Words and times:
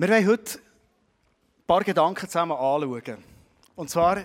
Wir 0.00 0.10
wollen 0.10 0.28
heute 0.28 0.58
ein 0.60 1.66
paar 1.66 1.82
Gedanken 1.82 2.28
zusammen 2.28 2.52
anschauen. 2.52 3.18
Und 3.74 3.90
zwar 3.90 4.24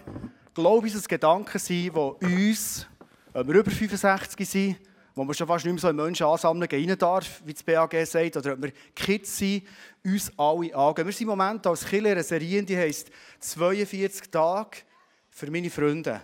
glaube 0.54 0.86
ich, 0.86 0.94
dass 0.94 1.02
es 1.02 1.08
Gedanken 1.08 1.58
sind, 1.58 1.96
die 1.96 2.50
uns, 2.52 2.86
wenn 3.34 3.47
wir 3.47 3.55
über 3.55 3.71
65 3.71 4.47
sind, 4.47 4.78
wo 5.15 5.23
wir 5.23 5.33
schon 5.33 5.47
fast 5.47 5.65
nicht 5.65 5.73
mehr 5.73 5.81
so 5.81 5.89
in 5.89 5.96
Menschen 5.96 6.28
ansammeln 6.28 6.70
gehen 6.70 6.96
darf, 6.96 7.41
wie 7.44 7.54
das 7.54 7.63
BAG 7.63 8.05
sagt, 8.05 8.38
oder 8.38 8.54
ob 8.54 8.62
wir 8.62 8.71
Kids 8.94 9.36
sind, 9.36 9.63
uns 10.05 10.31
alle 10.38 10.75
angehen. 10.75 11.08
Wir 11.08 11.12
sind 11.12 11.22
im 11.22 11.29
Moment 11.29 11.65
als 11.65 11.85
Killer 11.85 12.12
eine 12.12 12.21
Serie, 12.21 12.62
die 12.62 12.78
heisst 12.78 13.10
42 13.40 14.29
Tage 14.29 14.78
für 15.31 15.49
meine 15.49 15.71
Freunde. 15.71 16.21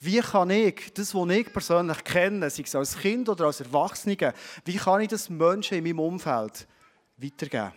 Wie 0.00 0.18
kann 0.18 0.50
ich 0.50 0.92
das, 0.92 1.14
was 1.14 1.30
ich 1.30 1.52
persönlich 1.52 2.02
kenne, 2.02 2.50
sei 2.50 2.64
es 2.64 2.74
als 2.74 2.98
Kind 2.98 3.28
oder 3.28 3.44
als 3.44 3.60
Erwachsener, 3.60 4.34
wie 4.64 4.76
kann 4.76 5.02
ich 5.02 5.08
das 5.08 5.30
Menschen 5.30 5.78
in 5.78 5.84
meinem 5.84 6.00
Umfeld 6.00 6.66
weitergeben? 7.16 7.70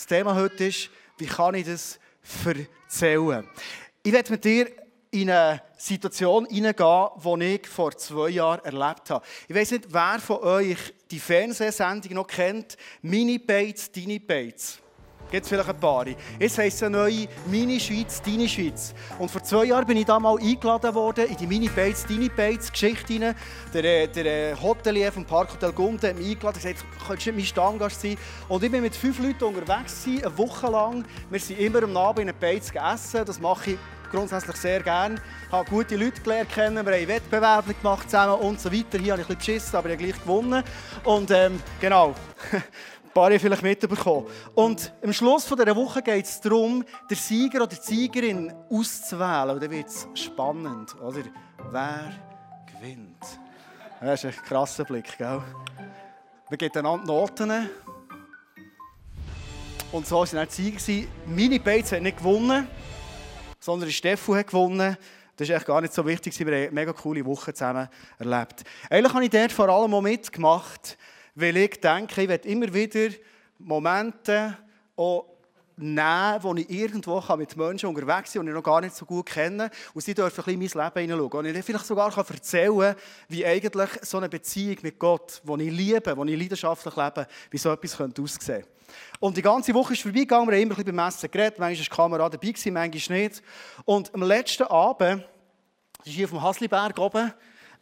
Das 0.00 0.06
Thema 0.06 0.34
heute 0.34 0.64
ist, 0.64 0.88
wie 1.18 1.26
kann 1.26 1.54
ich 1.54 1.66
das 1.66 2.00
erzählen? 2.42 3.46
Ich 4.02 4.10
werde 4.10 4.30
mit 4.30 4.42
dir 4.42 4.70
in 5.10 5.30
eine 5.30 5.62
Situation 5.76 6.46
hineingehen, 6.46 7.08
die 7.22 7.56
ich 7.56 7.68
vor 7.68 7.94
zwei 7.94 8.30
Jahren 8.30 8.64
erlebt 8.64 9.10
habe. 9.10 9.22
Ich 9.46 9.54
weiß 9.54 9.72
nicht, 9.72 9.92
wer 9.92 10.18
von 10.18 10.38
euch 10.38 10.78
die 11.10 11.18
Fernsehsendung 11.18 12.14
noch 12.14 12.26
kennt. 12.26 12.78
Mini 13.02 13.38
Bates, 13.38 13.92
Dini 13.92 14.18
Bates. 14.18 14.78
Gibt 15.30 15.44
es 15.44 15.48
vielleicht 15.48 15.68
ein 15.68 15.78
paar. 15.78 16.04
Jetzt 16.40 16.58
heisst 16.58 16.78
es 16.78 16.82
eine 16.82 16.96
neue 16.96 17.28
Mini-Schweiz, 17.46 18.20
Deine 18.22 18.48
Schweiz. 18.48 18.92
Und 19.18 19.30
vor 19.30 19.42
zwei 19.42 19.66
Jahren 19.66 19.86
bin 19.86 19.96
ich 19.96 20.04
da 20.04 20.18
mal 20.18 20.36
eingeladen 20.38 20.92
worden 20.94 21.26
in 21.28 21.36
die 21.36 21.46
Mini 21.46 21.68
Bates, 21.68 22.04
Deine 22.04 22.28
Bates 22.28 22.72
Geschichte 22.72 23.12
hinein. 23.12 23.36
Der, 23.72 23.84
äh, 23.84 24.08
der 24.08 24.26
äh, 24.26 24.56
Hotelier 24.60 25.12
vom 25.12 25.24
Parkhotel 25.24 25.72
Gunde 25.72 26.08
hat 26.08 26.16
mich 26.16 26.30
eingeladen 26.30 26.56
und 26.56 26.62
gesagt, 26.62 26.84
könntest 27.06 27.26
du 27.26 27.30
nicht 27.30 27.36
mein 27.36 27.46
Stammgast 27.46 28.00
sein? 28.00 28.16
Und 28.48 28.64
ich 28.64 28.70
bin 28.72 28.82
mit 28.82 28.96
fünf 28.96 29.20
Leuten 29.20 29.44
unterwegs, 29.44 30.04
eine 30.04 30.36
Woche 30.36 30.66
lang. 30.66 31.04
Wir 31.30 31.38
sind 31.38 31.60
immer 31.60 31.82
am 31.84 31.96
Abend 31.96 32.22
in 32.22 32.26
den 32.26 32.38
Bates 32.38 32.72
gegessen. 32.72 33.24
Das 33.24 33.38
mache 33.38 33.72
ich 33.72 33.78
grundsätzlich 34.10 34.56
sehr 34.56 34.80
gerne. 34.80 35.16
Ich 35.46 35.52
habe 35.52 35.70
gute 35.70 35.96
Leute 35.96 36.20
gelernt 36.20 36.50
kennen, 36.50 36.84
wir 36.84 36.92
haben 36.92 37.08
Wettbewerbe 37.08 37.74
gemacht 37.74 38.10
zusammen 38.10 38.40
und 38.40 38.60
so 38.60 38.72
weiter. 38.72 38.98
Hier 38.98 39.12
habe 39.12 39.22
ich 39.22 39.28
ein 39.28 39.36
bisschen 39.36 39.54
beschissen, 39.54 39.76
aber 39.76 39.88
ich 39.88 39.94
habe 39.94 40.04
gleich 40.04 40.20
gewonnen. 40.22 40.64
Und 41.04 41.30
ähm, 41.30 41.62
genau, 41.80 42.14
ein 43.10 43.14
paar 43.14 43.30
haben 43.30 43.40
vielleicht 43.40 43.62
mitbekommen. 43.64 44.26
Und 44.54 44.92
am 45.02 45.12
Schluss 45.12 45.44
dieser 45.44 45.74
Woche 45.74 46.00
geht 46.00 46.24
es 46.24 46.40
darum, 46.40 46.84
den 47.10 47.16
Sieger 47.16 47.64
oder 47.64 47.74
die 47.74 47.82
Siegerin 47.82 48.54
auszuwählen. 48.70 49.50
Und 49.50 49.62
dann 49.62 49.70
wird 49.70 49.88
es 49.88 50.06
spannend, 50.14 50.94
oder? 51.00 51.22
Wer 51.72 52.12
gewinnt? 52.72 53.18
Das 54.00 54.22
ist 54.22 54.38
ein 54.38 54.44
krasser 54.44 54.84
Blick, 54.84 55.18
gell? 55.18 55.42
Wir 56.48 56.56
geben 56.56 56.78
einander 56.78 57.04
Noten. 57.04 57.68
Und 59.90 60.06
so 60.06 60.18
waren 60.18 60.46
die 60.48 60.78
Sieger. 60.78 61.08
Meine 61.26 61.58
Bates 61.58 61.90
hat 61.90 62.02
nicht 62.02 62.18
gewonnen, 62.18 62.68
sondern 63.58 63.90
Steffu 63.90 64.36
hat 64.36 64.46
gewonnen. 64.46 64.96
Das 65.36 65.48
ist 65.48 65.54
echt 65.56 65.66
gar 65.66 65.80
nicht 65.80 65.92
so 65.92 66.06
wichtig. 66.06 66.38
Wir 66.38 66.46
haben 66.46 66.54
eine 66.54 66.70
mega 66.70 66.92
coole 66.92 67.24
Woche 67.26 67.52
zusammen 67.52 67.88
erlebt. 68.18 68.62
Eigentlich 68.88 69.12
habe 69.12 69.24
ich 69.24 69.30
dort 69.30 69.50
vor 69.50 69.68
allem 69.68 69.94
auch 69.94 70.00
mitgemacht, 70.00 70.96
weil 71.34 71.56
ich 71.56 71.80
denke, 71.80 72.22
ich 72.22 72.28
werde 72.28 72.48
immer 72.48 72.72
wieder 72.72 73.14
Momente 73.58 74.56
nehmen, 75.80 76.42
wo 76.42 76.54
ich 76.54 76.70
irgendwo 76.70 77.22
mit 77.36 77.56
Menschen 77.56 77.88
unterwegs 77.88 78.32
bin, 78.32 78.42
die 78.42 78.48
ich 78.48 78.54
noch 78.54 78.62
gar 78.62 78.80
nicht 78.80 78.94
so 78.94 79.04
gut 79.04 79.26
kenne. 79.26 79.70
Und 79.94 80.02
sie 80.02 80.14
dürfen 80.14 80.44
ein 80.46 80.58
bisschen 80.58 80.82
in 80.84 80.92
mein 80.92 80.94
Leben 80.94 81.10
hineinschauen. 81.10 81.46
Und 81.46 81.56
ich 81.56 81.64
vielleicht 81.64 81.86
sogar 81.86 82.16
erzählen 82.16 82.94
wie 83.28 83.46
eigentlich 83.46 83.90
so 84.02 84.18
eine 84.18 84.28
Beziehung 84.28 84.76
mit 84.82 84.98
Gott, 84.98 85.42
die 85.44 85.62
ich 85.64 85.72
liebe, 85.72 86.14
die 86.14 86.32
ich 86.32 86.40
leidenschaftlich 86.40 86.96
lebe, 86.96 87.26
wie 87.50 87.58
so 87.58 87.72
etwas 87.72 87.96
könnte 87.96 88.22
aussehen 88.22 88.62
könnte. 88.62 88.68
Und 89.20 89.36
die 89.36 89.42
ganze 89.42 89.72
Woche 89.74 89.92
ist 89.92 90.02
vorbeigegangen, 90.02 90.48
wir 90.48 90.56
haben 90.56 90.62
immer 90.62 90.74
ein 90.74 90.76
bisschen 90.76 90.96
beim 90.96 91.08
Essen 91.08 91.30
geredet, 91.30 91.58
manchmal 91.58 91.78
war 91.78 91.84
die 91.84 91.96
Kamera 91.96 92.28
dabei, 92.28 92.70
manchmal 92.70 93.18
nicht. 93.18 93.42
Und 93.84 94.14
am 94.14 94.22
letzten 94.22 94.64
Abend, 94.64 95.24
das 95.98 96.06
ist 96.06 96.14
hier 96.14 96.24
auf 96.24 96.30
dem 96.30 96.42
Hasliberg 96.42 96.98
oben, 96.98 97.32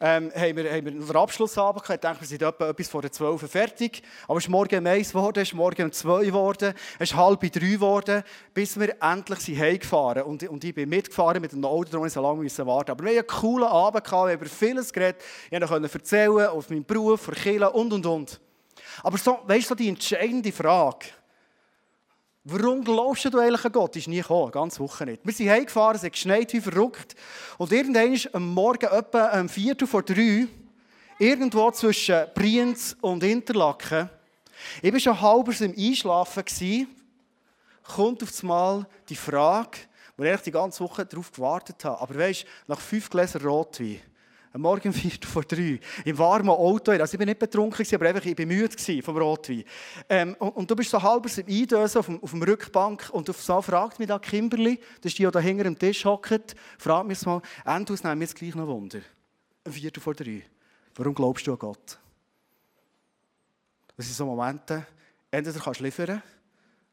ähm, 0.01 0.31
haben, 0.33 0.55
wir, 0.55 0.71
haben 0.71 0.85
wir 0.85 0.91
einen 0.91 1.15
Abschlussabend 1.15 1.83
gehabt. 1.83 2.03
Ich 2.03 2.09
denke, 2.09 2.21
wir 2.21 2.27
sind 2.27 2.41
etwa 2.41 2.69
etwas 2.69 2.87
vor 2.87 3.01
der 3.01 3.11
12 3.11 3.43
Uhr 3.43 3.49
fertig. 3.49 4.01
Aber 4.27 4.37
es 4.37 4.45
ist 4.45 4.49
morgen 4.49 4.79
um 4.79 4.87
1 4.87 5.09
geworden, 5.09 5.39
es 5.41 5.49
ist 5.49 5.53
morgen 5.53 5.83
um 5.83 5.91
2 5.91 6.25
geworden, 6.25 6.73
es 6.99 7.09
ist 7.11 7.15
halb 7.15 7.41
3 7.41 7.49
geworden, 7.49 8.23
bis 8.53 8.79
wir 8.79 8.95
endlich 9.01 9.39
sind 9.39 9.59
heimgefahren 9.59 10.23
und, 10.23 10.43
und 10.47 10.63
ich 10.63 10.73
bin 10.73 10.87
mitgefahren 10.89 11.41
mit 11.41 11.51
dem 11.51 11.65
Auto, 11.65 11.91
darum 11.91 12.07
so 12.07 12.21
lange 12.21 12.41
müssen 12.41 12.65
warten. 12.65 12.91
Aber 12.91 13.03
wir 13.03 13.19
hatten 13.19 13.29
einen 13.29 13.39
coolen 13.39 13.67
Abend, 13.67 14.03
gehabt, 14.03 14.27
wir 14.27 14.33
haben 14.33 14.39
über 14.39 14.45
vieles 14.45 14.93
geredet. 14.93 15.21
Ich 15.51 15.59
konnte 15.59 15.93
erzählen, 15.93 16.47
auf 16.47 16.69
meinem 16.69 16.85
Beruf, 16.85 17.21
von 17.21 17.33
Kirche 17.33 17.69
und, 17.69 17.91
und, 17.91 18.05
und. 18.05 18.39
Aber 19.03 19.17
so, 19.17 19.39
weißt 19.45 19.71
du, 19.71 19.75
die 19.75 19.89
entscheidende 19.89 20.51
Frage, 20.51 21.07
Warum 22.45 22.83
glaubst 22.83 23.25
du 23.25 23.37
eigentlich 23.37 23.65
an 23.65 23.71
Gott? 23.71 23.95
Ist 23.95 24.07
nie 24.07 24.21
gekommen, 24.21 24.51
ganz 24.51 24.79
Woche 24.79 25.05
nicht. 25.05 25.25
Wir 25.25 25.33
sind 25.33 25.49
heimgefahren, 25.49 25.97
es 25.97 26.03
hat 26.03 26.13
geschneit 26.13 26.53
wie 26.53 26.61
verrückt. 26.61 27.15
Und 27.57 27.71
irgendwann 27.71 28.13
ist 28.13 28.33
am 28.33 28.53
Morgen 28.53 28.85
etwa 28.85 29.39
um 29.39 29.49
Viertel 29.49 29.87
vor 29.87 30.03
drei, 30.03 30.47
irgendwo 31.19 31.69
zwischen 31.71 32.25
Brienz 32.33 32.95
und 33.01 33.23
Interlaken, 33.23 34.09
ich 34.81 34.91
war 34.91 34.99
schon 34.99 35.21
halb 35.21 35.61
im 35.61 35.75
Einschlafen, 35.77 36.43
kommt 37.83 38.23
auf 38.23 38.41
einmal 38.41 38.85
die 39.07 39.15
Frage, 39.15 39.79
wo 40.17 40.23
ich 40.23 40.41
die 40.41 40.51
ganze 40.51 40.83
Woche 40.83 41.05
darauf 41.05 41.31
gewartet 41.31 41.83
habe. 41.85 42.01
Aber 42.01 42.15
weißt 42.15 42.43
du, 42.43 42.47
nach 42.67 42.79
fünf 42.79 43.09
Gläsern 43.09 43.43
Rotwein, 43.43 44.01
am 44.51 44.61
Morgen 44.61 44.91
vier 44.93 45.11
vor 45.25 45.43
drei, 45.43 45.79
im 46.05 46.17
warmen 46.17 46.49
Auto. 46.49 46.91
Also 46.91 47.13
ich 47.13 47.19
war 47.19 47.25
nicht 47.25 47.39
betrunken, 47.39 47.85
aber 47.93 48.07
einfach, 48.07 48.25
ich 48.25 48.37
war 48.37 48.45
müde 48.45 49.03
vom 49.03 49.17
Rotwein. 49.17 49.63
Ähm, 50.09 50.35
und, 50.39 50.49
und, 50.55 50.71
du 50.71 50.75
bist 50.75 50.89
so 50.89 51.01
halb 51.01 51.25
im 51.25 51.45
Eindösen 51.47 51.99
auf, 51.99 52.05
dem, 52.05 52.23
auf 52.23 52.31
dem 52.31 52.41
Rückbank 52.41 53.09
und 53.11 53.27
so 53.33 53.61
fragt 53.61 53.99
mich 53.99 54.07
da 54.07 54.17
Kimberly, 54.17 54.79
das 55.01 55.11
ist 55.11 55.19
die, 55.19 55.25
die 55.25 55.31
da 55.31 55.39
hinter 55.39 55.65
dem 55.65 55.77
Tisch 55.77 56.03
hockt, 56.05 56.55
fragt 56.77 57.07
mich 57.07 57.23
mal, 57.25 57.41
Endus, 57.65 58.03
nehmen 58.03 58.19
wir 58.19 58.27
jetzt 58.27 58.35
gleich 58.35 58.55
noch 58.55 58.67
Wunder. 58.67 58.99
Ein 59.63 59.71
Viertel 59.71 60.01
vor 60.01 60.15
drei. 60.15 60.43
Warum 60.95 61.13
glaubst 61.13 61.45
du 61.45 61.51
an 61.51 61.59
Gott? 61.59 61.99
Das 63.95 64.05
sind 64.05 64.15
so 64.15 64.25
Momente, 64.25 64.85
entweder 65.29 65.59
kannst 65.59 65.79
du 65.79 65.83
liefern 65.83 66.23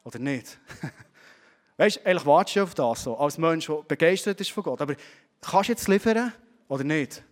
oder 0.05 0.19
nicht. 0.19 0.59
weißt 1.77 1.97
du, 1.97 2.06
eigentlich 2.06 2.27
wartest 2.27 2.56
du 2.56 2.62
auf 2.62 2.75
das 2.75 3.03
so, 3.05 3.17
als 3.17 3.38
Mensch, 3.38 3.67
der 3.67 3.83
begeistert 3.83 4.41
ist 4.41 4.50
von 4.50 4.65
Gott. 4.65 4.81
Aber 4.81 4.94
kannst 5.41 5.69
du 5.69 5.73
jetzt 5.73 5.88
liefern 5.88 6.33
oder 6.69 6.84
nicht? 6.84 7.23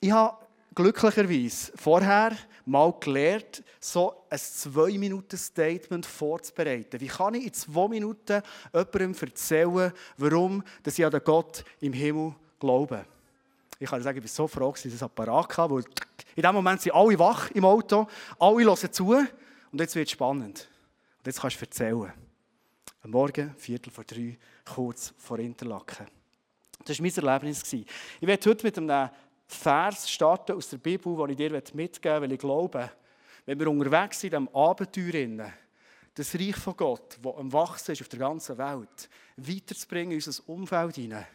Ich 0.00 0.10
habe 0.10 0.36
glücklicherweise 0.74 1.72
vorher 1.76 2.36
mal 2.64 2.92
gelernt, 3.00 3.62
so 3.80 4.24
ein 4.28 4.38
2-Minuten-Statement 4.38 6.04
vorzubereiten. 6.04 7.00
Wie 7.00 7.06
kann 7.06 7.34
ich 7.34 7.46
in 7.46 7.52
2 7.52 7.88
Minuten 7.88 8.42
jemandem 8.72 9.14
erzählen, 9.20 9.92
warum 10.16 10.62
dass 10.82 10.98
ich 10.98 11.04
an 11.04 11.12
den 11.12 11.24
Gott 11.24 11.64
im 11.80 11.92
Himmel 11.92 12.34
glaube? 12.58 13.06
Ich 13.78 13.88
kann 13.88 14.02
sagen, 14.02 14.18
ich 14.18 14.24
bin 14.24 14.28
so 14.28 14.46
froh, 14.46 14.72
dass 14.72 14.84
ich 14.84 14.92
das 14.92 15.02
Apparat 15.02 15.56
hatte, 15.56 15.84
in 16.34 16.42
dem 16.42 16.54
Moment 16.54 16.80
sind 16.80 16.94
alle 16.94 17.18
wach 17.18 17.50
im 17.50 17.64
Auto, 17.64 18.06
alle 18.38 18.64
hören 18.64 18.92
zu 18.92 19.08
und 19.08 19.80
jetzt 19.80 19.94
wird 19.94 20.08
es 20.08 20.12
spannend. 20.12 20.68
Und 21.18 21.26
jetzt 21.26 21.40
kannst 21.40 21.60
du 21.60 21.64
erzählen. 21.64 22.12
Am 23.02 23.10
Morgen, 23.10 23.54
Viertel 23.56 23.90
vor 23.90 24.04
drei, 24.04 24.38
kurz 24.64 25.14
vor 25.18 25.38
Interlaken. 25.38 26.06
Das 26.84 26.98
war 26.98 27.02
mein 27.06 27.14
Erlebnis. 27.14 27.72
Ich 27.72 27.86
werde 28.20 28.50
heute 28.50 28.64
mit 28.64 28.78
einem 28.78 29.10
Vers 29.46 30.10
starten 30.10 30.56
aus 30.56 30.68
der 30.68 30.78
Bibel, 30.78 31.16
den 31.16 31.30
ich 31.30 31.36
dir 31.36 31.50
mitgeben 31.50 31.76
möchte, 31.76 32.22
weil 32.22 32.32
ich 32.32 32.38
glaube, 32.38 32.90
wenn 33.44 33.58
wir 33.60 33.68
unterwegs 33.68 34.20
sind, 34.20 34.34
am 34.34 34.48
Abenteuer, 34.48 35.52
das 36.14 36.34
Reich 36.34 36.56
von 36.56 36.76
Gott, 36.76 37.18
das 37.22 37.36
am 37.36 37.52
Wachsen 37.52 37.92
ist 37.92 38.00
auf 38.00 38.08
der 38.08 38.18
ganzen 38.18 38.58
Welt, 38.58 39.08
weiterzubringen 39.36 40.12
in 40.12 40.16
unser 40.16 40.48
Umfeld 40.48 40.96
hinein, 40.96 41.26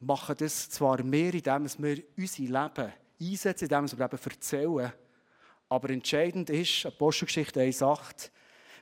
machen 0.00 0.36
das 0.38 0.70
zwar 0.70 1.02
mehr, 1.02 1.34
indem 1.34 1.68
wir 1.78 2.02
unser 2.16 2.42
Leben 2.42 2.92
einsetzen, 3.20 3.64
indem 3.64 3.98
wir 3.98 3.98
Leben 3.98 4.18
erzählen, 4.24 4.92
aber 5.68 5.90
entscheidend 5.90 6.50
ist, 6.50 6.86
Apostelgeschichte 6.86 7.60
1,8, 7.60 8.30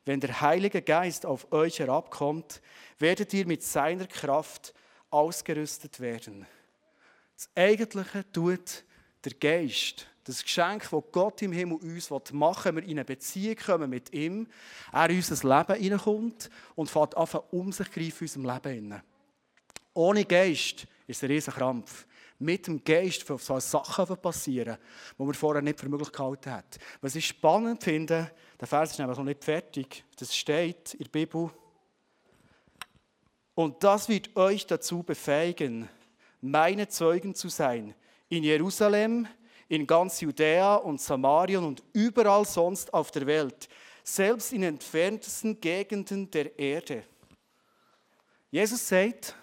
wenn 0.04 0.20
der 0.20 0.40
Heilige 0.40 0.82
Geist 0.82 1.26
auf 1.26 1.52
euch 1.52 1.80
herabkommt, 1.80 2.62
werdet 2.98 3.34
ihr 3.34 3.46
mit 3.46 3.64
seiner 3.64 4.06
Kraft 4.06 4.72
ausgerüstet 5.10 5.98
werden. 5.98 6.46
Das 7.36 7.50
Eigentliche 7.54 8.24
tut 8.32 8.84
der 9.24 9.32
Geist. 9.34 10.06
Das 10.24 10.42
Geschenk, 10.42 10.88
das 10.90 11.02
Gott 11.12 11.42
im 11.42 11.52
Himmel 11.52 11.76
uns 11.76 12.10
machen 12.32 12.74
will, 12.74 12.82
wir 12.82 12.88
in 12.88 12.98
eine 12.98 13.04
Beziehung 13.04 13.56
kommen 13.56 13.90
mit 13.90 14.12
ihm, 14.12 14.48
er 14.92 15.10
in 15.10 15.16
unser 15.16 15.58
Leben 15.58 15.80
hineinkommt 15.80 16.50
und 16.74 16.90
fängt 16.90 17.16
an, 17.16 17.28
um 17.50 17.70
sich 17.70 17.90
greifen 17.92 18.26
in 18.26 18.40
unserem 18.40 18.62
Leben. 18.64 19.02
Ohne 19.94 20.24
Geist 20.24 20.86
ist 21.06 21.22
ein 21.22 21.30
riesiger 21.30 21.56
Krampf. 21.56 22.06
Mit 22.38 22.66
dem 22.66 22.82
Geist 22.82 23.26
sollen 23.26 23.60
Sachen 23.60 24.16
passieren, 24.16 24.78
die 25.18 25.22
man 25.22 25.34
vorher 25.34 25.62
nicht 25.62 25.78
für 25.78 25.88
möglich 25.88 26.12
gehalten 26.12 26.50
hat. 26.50 26.78
Was 27.00 27.14
ich 27.14 27.26
spannend 27.26 27.82
finde, 27.82 28.30
der 28.60 28.68
Vers 28.68 28.92
ist 28.92 28.98
nämlich 28.98 29.16
noch 29.16 29.24
nicht 29.24 29.44
fertig, 29.44 30.04
das 30.18 30.36
steht 30.36 30.94
in 30.94 31.04
der 31.04 31.10
Bibel. 31.10 31.50
Und 33.54 33.82
das 33.84 34.08
wird 34.08 34.36
euch 34.36 34.66
dazu 34.66 35.02
befähigen, 35.02 35.88
meine 36.50 36.88
Zeugen 36.88 37.34
zu 37.34 37.48
sein. 37.48 37.94
In 38.28 38.42
Jerusalem, 38.42 39.26
in 39.68 39.86
ganz 39.86 40.20
Judäa 40.20 40.76
und 40.76 41.00
Samarien 41.00 41.64
und 41.64 41.82
überall 41.92 42.44
sonst 42.44 42.92
auf 42.92 43.10
der 43.10 43.26
Welt. 43.26 43.68
selbst 44.08 44.52
in 44.52 44.62
entferntesten 44.62 45.60
Gegenden 45.60 46.30
der 46.30 46.56
Erde. 46.56 47.02
Jesus 48.50 48.86
sagt, 48.88 49.34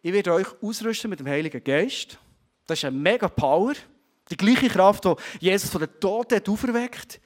ich 0.00 0.12
werde 0.12 0.32
euch 0.32 0.46
ausrüsten 0.62 1.10
mit 1.10 1.18
dem 1.18 1.26
Heiligen 1.26 1.62
Geist. 1.62 2.18
Das 2.66 2.78
ist 2.78 2.84
eine 2.84 2.96
mega 2.96 3.28
Power. 3.28 3.74
Die 4.30 4.36
gleiche 4.36 4.68
Kraft, 4.68 5.04
die 5.04 5.14
Jesus 5.40 5.70
von 5.70 5.80
den 5.80 5.90
Toten 6.00 6.36
hat 6.36 6.48
auferweckt, 6.48 7.20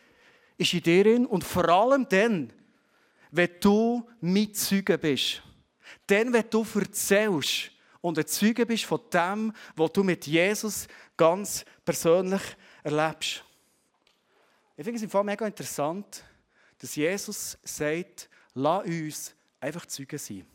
ist 0.56 0.72
in 0.72 0.82
dir 0.82 1.04
drin. 1.04 1.26
Und 1.26 1.44
vor 1.44 1.68
allem 1.68 2.08
dann, 2.08 2.52
wenn 3.30 3.50
du 3.60 4.08
Mitzeuge 4.20 4.96
bist. 4.96 5.42
Dann, 6.06 6.32
wenn 6.32 6.48
du 6.48 6.66
erzählst 6.74 7.70
und 8.06 8.16
ein 8.18 8.26
Zeuge 8.28 8.64
bist 8.64 8.84
von 8.84 9.00
dem, 9.12 9.52
was 9.74 9.92
du 9.92 10.04
mit 10.04 10.28
Jesus 10.28 10.86
ganz 11.16 11.64
persönlich 11.84 12.40
erlebst. 12.84 13.42
Ich 14.76 14.84
finde 14.84 14.98
es 14.98 15.02
im 15.02 15.10
Fall 15.10 15.24
mega 15.24 15.44
interessant, 15.44 16.22
dass 16.78 16.94
Jesus 16.94 17.58
sagt, 17.64 18.28
lass 18.54 18.86
uns 18.86 19.34
einfach 19.58 19.86
Zeugen 19.86 20.18
sein. 20.18 20.46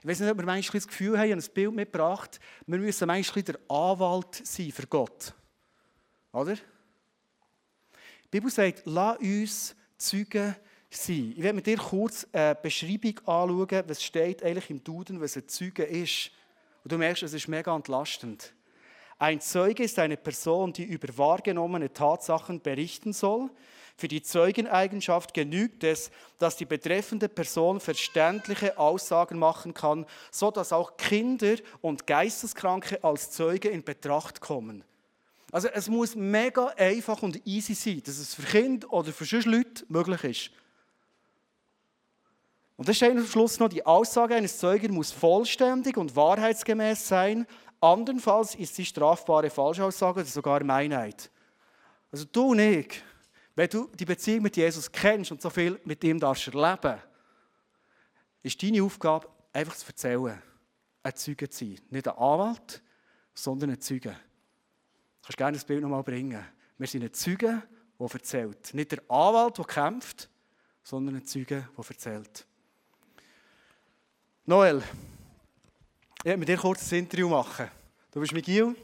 Ich 0.00 0.06
weiß 0.06 0.20
nicht, 0.20 0.30
ob 0.30 0.38
wir 0.38 0.46
manchmal 0.46 0.78
das 0.78 0.86
Gefühl 0.86 1.18
haben, 1.18 1.32
ein 1.32 1.44
Bild 1.52 1.72
mitgebracht, 1.72 2.38
wir 2.64 2.78
müssen 2.78 3.08
manchmal 3.08 3.42
der 3.42 3.58
Anwalt 3.68 4.46
sein 4.46 4.70
für 4.70 4.86
Gott. 4.86 5.34
Oder? 6.30 6.54
Die 6.54 8.28
Bibel 8.30 8.48
sagt, 8.48 8.82
lass 8.84 9.18
uns 9.18 9.74
Zeugen 9.98 10.52
sein. 10.52 10.56
Ich 10.94 11.42
werde 11.42 11.54
mit 11.54 11.66
dir 11.66 11.78
kurz 11.78 12.26
eine 12.32 12.54
Beschreibung 12.54 13.18
anschauen, 13.20 13.82
was 13.86 14.02
steht 14.02 14.42
eigentlich 14.42 14.68
im 14.68 14.84
Duden, 14.84 15.22
was 15.22 15.36
ein 15.38 15.48
Zeuge 15.48 15.84
ist. 15.84 16.30
Und 16.84 16.92
du 16.92 16.98
merkst, 16.98 17.22
es 17.22 17.32
ist 17.32 17.48
mega 17.48 17.74
entlastend. 17.74 18.52
Ein 19.18 19.40
Zeuge 19.40 19.84
ist 19.84 19.98
eine 19.98 20.18
Person, 20.18 20.70
die 20.74 20.84
über 20.84 21.16
wahrgenommene 21.16 21.90
Tatsachen 21.90 22.60
berichten 22.60 23.14
soll. 23.14 23.48
Für 23.96 24.06
die 24.06 24.22
Zeugeneigenschaft 24.22 25.32
genügt 25.32 25.82
es, 25.82 26.10
dass 26.38 26.56
die 26.56 26.66
betreffende 26.66 27.30
Person 27.30 27.80
verständliche 27.80 28.76
Aussagen 28.76 29.38
machen 29.38 29.72
kann, 29.72 30.04
so 30.30 30.50
dass 30.50 30.74
auch 30.74 30.98
Kinder 30.98 31.54
und 31.80 32.06
Geisteskranke 32.06 33.02
als 33.02 33.30
Zeuge 33.30 33.70
in 33.70 33.82
Betracht 33.82 34.42
kommen. 34.42 34.84
Also 35.52 35.68
es 35.68 35.88
muss 35.88 36.14
mega 36.16 36.66
einfach 36.76 37.22
und 37.22 37.46
easy 37.46 37.74
sein, 37.74 38.02
dass 38.04 38.18
es 38.18 38.34
für 38.34 38.42
Kinder 38.42 38.92
oder 38.92 39.12
für 39.12 39.24
sonst 39.24 39.46
Leute 39.46 39.84
möglich 39.88 40.24
ist. 40.24 40.50
Und 42.76 42.88
das 42.88 42.96
steht 42.96 43.12
am 43.12 43.26
Schluss 43.26 43.58
noch, 43.58 43.68
die 43.68 43.84
Aussage 43.84 44.34
eines 44.34 44.58
Zeugen 44.58 44.94
muss 44.94 45.12
vollständig 45.12 45.96
und 45.96 46.16
wahrheitsgemäß 46.16 47.06
sein, 47.06 47.46
andernfalls 47.80 48.54
ist 48.54 48.74
sie 48.74 48.84
strafbare 48.84 49.50
Falschaussage 49.50 50.20
oder 50.20 50.28
sogar 50.28 50.64
Meinheit. 50.64 51.30
Also 52.10 52.24
du 52.24 52.50
und 52.50 52.58
ich, 52.58 53.02
wenn 53.54 53.68
du 53.68 53.88
die 53.98 54.04
Beziehung 54.04 54.42
mit 54.42 54.56
Jesus 54.56 54.90
kennst 54.90 55.32
und 55.32 55.42
so 55.42 55.50
viel 55.50 55.80
mit 55.84 56.02
ihm 56.04 56.18
darfst 56.18 56.48
erleben, 56.48 56.98
ist 58.42 58.62
deine 58.62 58.82
Aufgabe, 58.82 59.28
einfach 59.52 59.76
zu 59.76 59.86
erzählen, 59.86 60.42
ein 61.02 61.16
Zeuge 61.16 61.48
zu 61.48 61.64
sein. 61.64 61.80
Nicht 61.90 62.08
ein 62.08 62.16
Anwalt, 62.16 62.82
sondern 63.34 63.70
ein 63.70 63.80
Zeuge. 63.80 64.10
Du 64.10 65.26
kannst 65.26 65.38
gerne 65.38 65.56
das 65.56 65.64
Bild 65.64 65.82
nochmal 65.82 66.02
bringen. 66.02 66.44
Wir 66.78 66.86
sind 66.86 67.04
ein 67.04 67.12
Zeuge, 67.12 67.62
der 67.98 68.08
erzählt. 68.12 68.74
Nicht 68.74 68.92
der 68.92 69.02
Anwalt, 69.08 69.58
der 69.58 69.64
kämpft, 69.64 70.28
sondern 70.82 71.16
ein 71.16 71.24
Zeuge, 71.24 71.68
der 71.76 71.84
erzählt. 71.88 72.46
Noel, 74.44 74.82
ich 76.18 76.24
werde 76.24 76.38
mit 76.40 76.48
dir 76.48 76.56
kurz 76.56 76.90
ein 76.90 76.98
Interview 76.98 77.28
machen. 77.28 77.70
Du 78.10 78.18
bist 78.18 78.32
Miguel, 78.32 78.74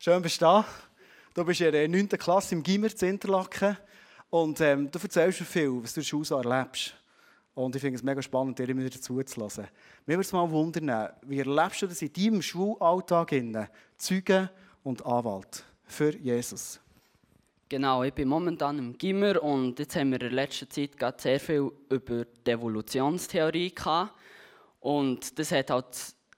schön 0.00 0.20
bist 0.20 0.40
du 0.40 0.46
da. 0.46 0.64
Du 1.32 1.44
bist 1.44 1.60
in 1.60 1.70
der 1.70 1.86
9. 1.86 2.08
Klasse 2.08 2.56
im 2.56 2.62
Gimmer 2.64 2.88
zu 2.88 3.06
Interlaken 3.06 3.76
und 4.30 4.60
ähm, 4.60 4.90
du 4.90 4.98
erzählst 4.98 5.38
mir 5.38 5.46
viel, 5.46 5.80
was 5.80 5.94
du 5.94 6.00
in 6.00 6.02
der 6.02 6.08
Schule 6.08 6.42
erlebst. 6.42 6.92
Und 7.54 7.76
ich 7.76 7.82
finde 7.82 7.98
es 7.98 8.02
mega 8.02 8.20
spannend, 8.20 8.58
dir 8.58 8.68
immer 8.68 8.82
wieder 8.82 9.00
zuzulassen. 9.00 9.68
Mir 10.06 10.14
würde 10.16 10.22
es 10.22 10.32
mal 10.32 10.50
wundern, 10.50 11.08
wie 11.22 11.38
erlebst 11.38 11.82
du 11.82 11.86
das 11.86 12.02
in 12.02 12.12
deinem 12.12 12.42
Schulalltag, 12.42 13.32
Zeuge 13.96 14.50
und 14.82 15.06
Anwalt 15.06 15.62
für 15.84 16.16
Jesus? 16.16 16.80
Genau, 17.68 18.02
ich 18.02 18.12
bin 18.12 18.26
momentan 18.26 18.80
im 18.80 18.98
Gimmer 18.98 19.40
und 19.40 19.78
jetzt 19.78 19.94
haben 19.94 20.10
wir 20.10 20.20
in 20.20 20.32
letzter 20.32 20.68
Zeit 20.68 21.20
sehr 21.20 21.38
viel 21.38 21.70
über 21.88 22.24
die 22.24 22.50
Evolutionstheorie 22.50 23.72
gehabt. 23.72 24.14
Und 24.84 25.38
das 25.38 25.50
hat 25.50 25.70
halt 25.70 25.86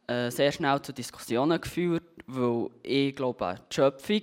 äh, 0.07 0.31
sehr 0.31 0.53
schnell 0.53 0.81
zu 0.81 0.93
Diskussionen 0.93 1.61
geführt, 1.61 2.05
weil 2.29 2.71
ich 2.85 3.17
glaube 3.17 3.45
an 3.45 3.61
die 3.69 3.75
Schöpfung. 3.75 4.23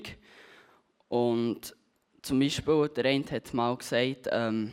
Und 1.10 1.76
zum 2.22 2.40
Beispiel, 2.40 2.88
der 2.88 3.04
eine 3.04 3.26
hat 3.30 3.54
mal 3.54 3.76
gesagt, 3.76 4.30
ähm, 4.32 4.72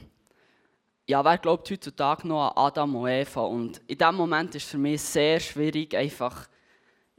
ja, 1.04 1.24
wer 1.24 1.36
glaubt 1.38 1.68
heutzutage 1.68 2.28
noch 2.28 2.50
an 2.50 2.64
Adam 2.64 2.94
und 2.94 3.08
Eva? 3.08 3.40
Und 3.40 3.82
in 3.88 3.98
dem 3.98 4.14
Moment 4.14 4.54
ist 4.54 4.66
es 4.66 4.70
für 4.70 4.78
mich 4.78 5.02
sehr 5.02 5.40
schwierig, 5.40 5.96
einfach 5.96 6.48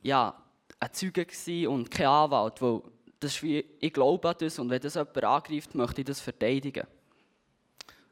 ja, 0.01 0.42
ein 0.80 0.94
Zeuge 0.94 1.27
und 1.69 1.92
kein 1.92 2.07
Anwalt, 2.07 2.62
weil 2.62 2.81
das 3.19 3.44
wie, 3.44 3.66
ich 3.81 3.92
glaube 3.92 4.30
an 4.30 4.36
das 4.39 4.57
und 4.57 4.69
wenn 4.69 4.80
das 4.80 4.94
jemand 4.94 5.22
angreift, 5.22 5.75
möchte 5.75 6.00
ich 6.00 6.07
das 6.07 6.22
verteidigen. 6.22 6.88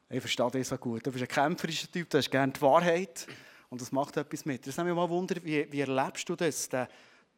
Ich 0.09 0.19
verstehe 0.19 0.51
das 0.51 0.67
so 0.67 0.77
gut. 0.77 1.07
Du 1.07 1.11
bist 1.13 1.23
ein 1.23 1.29
kämpferischer 1.29 1.89
Typ, 1.89 2.09
du 2.09 2.17
hast 2.17 2.29
gerne 2.29 2.51
die 2.51 2.61
Wahrheit. 2.61 3.25
Und 3.69 3.81
das 3.81 3.91
macht 3.91 4.17
etwas 4.17 4.45
mit. 4.45 4.65
Das 4.65 4.77
nimmt 4.77 4.89
mich 4.89 4.95
mal 4.95 5.09
Wunder, 5.09 5.35
wie, 5.43 5.71
wie 5.71 5.81
erlebst 5.81 6.27
du 6.27 6.35
das? 6.35 6.69
Den, 6.69 6.87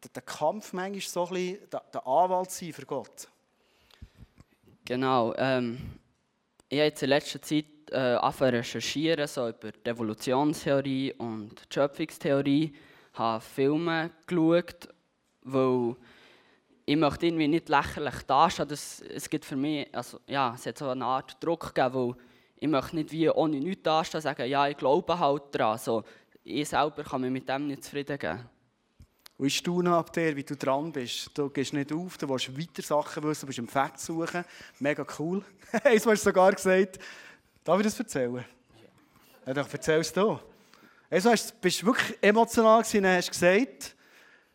den, 0.04 0.14
den 0.14 0.26
Kampf 0.26 0.74
manchmal 0.74 1.02
so 1.02 1.26
ein 1.26 1.34
bisschen, 1.34 1.70
der, 1.70 1.84
der 1.94 2.08
Anwalt 2.08 2.52
sein 2.52 2.74
für 2.74 2.86
Gott? 2.86 3.28
Genau. 4.86 5.34
Ähm, 5.36 5.78
ich 6.70 6.80
habe 6.80 6.86
jetzt 6.86 7.04
in 7.04 7.10
letzter 7.10 7.42
Zeit 7.42 7.66
äh, 7.92 8.16
angefangen 8.16 8.56
recherchieren 8.56 9.28
so 9.28 9.50
über 9.50 9.72
die 9.72 9.90
Evolutionstheorie 9.90 11.14
und 11.14 11.52
die 11.52 11.74
Schöpfungstheorie. 11.74 12.74
Ich 13.14 13.20
habe 13.20 13.42
Filme 13.42 14.12
geschaut, 14.26 14.88
weil 15.42 15.96
ich 16.86 16.96
möchte 16.96 17.26
irgendwie 17.26 17.48
nicht 17.48 17.70
lächerlich 17.70 18.22
dastehen. 18.24 18.70
Das, 18.70 19.02
es 19.02 19.30
gibt 19.30 19.46
für 19.46 19.58
mich, 19.58 19.94
also 19.94 20.20
ja, 20.28 20.54
es 20.56 20.66
hat 20.66 20.78
so 20.78 20.90
eine 20.90 21.06
Art 21.06 21.44
Druck 21.44 21.74
gegeben, 21.74 21.94
weil 21.94 22.16
ich 22.58 22.68
möchte 22.68 22.96
nicht 22.96 23.12
wie 23.12 23.30
ohne 23.30 23.60
nichts 23.60 23.84
dastehen 23.84 24.22
sagen, 24.22 24.48
ja, 24.48 24.68
ich 24.68 24.78
glaube 24.78 25.20
halt 25.20 25.44
daran. 25.52 25.78
So, 25.78 26.04
ich 26.44 26.70
selber 26.70 27.04
kann 27.04 27.22
mich 27.22 27.32
mit 27.32 27.48
dem 27.48 27.68
nicht 27.68 27.84
zufrieden 27.84 28.18
geben. 28.18 28.50
Und 29.38 29.48
ich 29.48 29.58
staune 29.58 29.96
ab 29.96 30.14
dir, 30.14 30.36
wie 30.36 30.44
du 30.44 30.56
dran 30.56 30.92
bist. 30.92 31.32
Du 31.34 31.50
gehst 31.50 31.74
nicht 31.74 31.92
auf, 31.92 32.18
du 32.18 32.30
willst 32.30 32.58
weiter 32.58 32.82
Sachen 32.84 33.24
wissen, 33.24 33.42
du 33.42 33.48
bist 33.48 33.60
im 33.60 33.68
Fakt 33.68 34.00
suchen. 34.00 34.46
Mega 34.80 35.06
cool. 35.18 35.44
Eins 35.84 36.06
hast 36.06 36.22
du 36.22 36.30
sogar 36.30 36.52
gesagt, 36.52 37.00
darf 37.64 37.80
ich 37.80 37.86
das 37.86 38.00
erzählen? 38.00 38.36
Ja. 38.36 38.44
ja 39.48 39.54
dann 39.54 39.66
erzähl 39.72 40.00
es 40.00 40.14
dir. 40.14 40.40
Also, 41.10 41.32
du 41.32 41.54
bist 41.60 41.84
wirklich 41.84 42.18
emotional 42.22 42.84
gewesen, 42.84 43.06
hast 43.08 43.32
gesagt, 43.32 43.96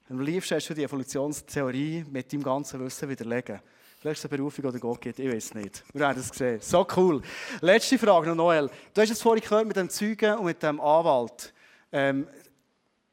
am 0.09 0.21
liebsten 0.21 0.55
hast 0.55 0.71
du 0.71 0.75
die 0.75 0.85
Evolutionstheorie 0.85 2.05
mit 2.09 2.33
deinem 2.33 2.45
ganzen 2.45 2.79
Wissen 2.79 3.09
widerlegen. 3.09 3.61
Vielleicht 3.99 4.19
ist 4.19 4.25
es 4.25 4.31
eine 4.31 4.39
Berufung 4.39 4.65
oder 4.67 4.79
Gott 4.79 5.01
geht, 5.01 5.19
ich 5.19 5.33
weiß 5.33 5.55
nicht. 5.55 5.83
Wir 5.93 6.07
haben 6.07 6.21
es 6.21 6.31
gesehen. 6.31 6.61
So 6.61 6.87
cool. 6.97 7.21
Letzte 7.61 7.99
Frage 7.99 8.29
noch, 8.29 8.37
Noel. 8.37 8.71
Du 8.95 9.01
hast 9.01 9.11
es 9.11 9.21
vorhin 9.21 9.43
gehört 9.43 9.67
mit 9.67 9.77
dem 9.77 9.91
Zeugen 9.91 10.37
und 10.37 10.45
mit 10.45 10.63
dem 10.63 10.81
Anwalt. 10.81 11.53
Ähm, 11.93 12.29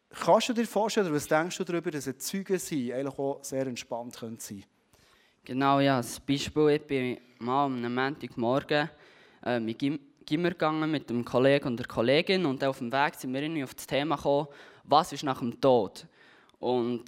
kannst 0.10 0.50
du 0.50 0.54
dir 0.54 0.66
vorstellen, 0.66 1.08
oder 1.08 1.16
was 1.16 1.28
denkst 1.28 1.58
du 1.58 1.64
darüber, 1.64 1.92
dass 1.92 2.08
ein 2.08 2.20
Zeuge 2.20 2.60
sein 2.60 2.92
eigentlich 2.94 3.20
auch 3.20 3.44
sehr 3.44 3.68
entspannt 3.68 4.18
könnte 4.18 4.44
sein 4.44 4.64
Genau, 5.46 5.80
ja. 5.80 5.98
Das 5.98 6.20
Beispiel, 6.20 6.70
ich 6.70 6.88
bin 6.88 7.18
mal 7.40 7.66
am 7.66 7.94
Montagmorgen 7.94 8.90
äh, 9.46 9.60
mit 9.60 9.78
Gimmer 10.26 10.52
gegangen 10.52 10.90
mit 10.90 11.10
einem 11.10 11.26
Kollegen 11.26 11.68
und 11.68 11.78
der 11.78 11.86
Kollegin 11.88 12.46
und 12.46 12.64
auf 12.64 12.78
dem 12.78 12.92
Weg 12.94 13.16
sind 13.16 13.34
wir 13.34 13.42
irgendwie 13.42 13.66
auf 13.66 13.76
das 13.76 13.86
Thema 13.86 14.16
gekommen, 14.16 14.48
was 14.86 15.12
ist 15.12 15.24
nach 15.24 15.40
dem 15.40 15.60
Tod? 15.60 16.08
Und 16.60 17.04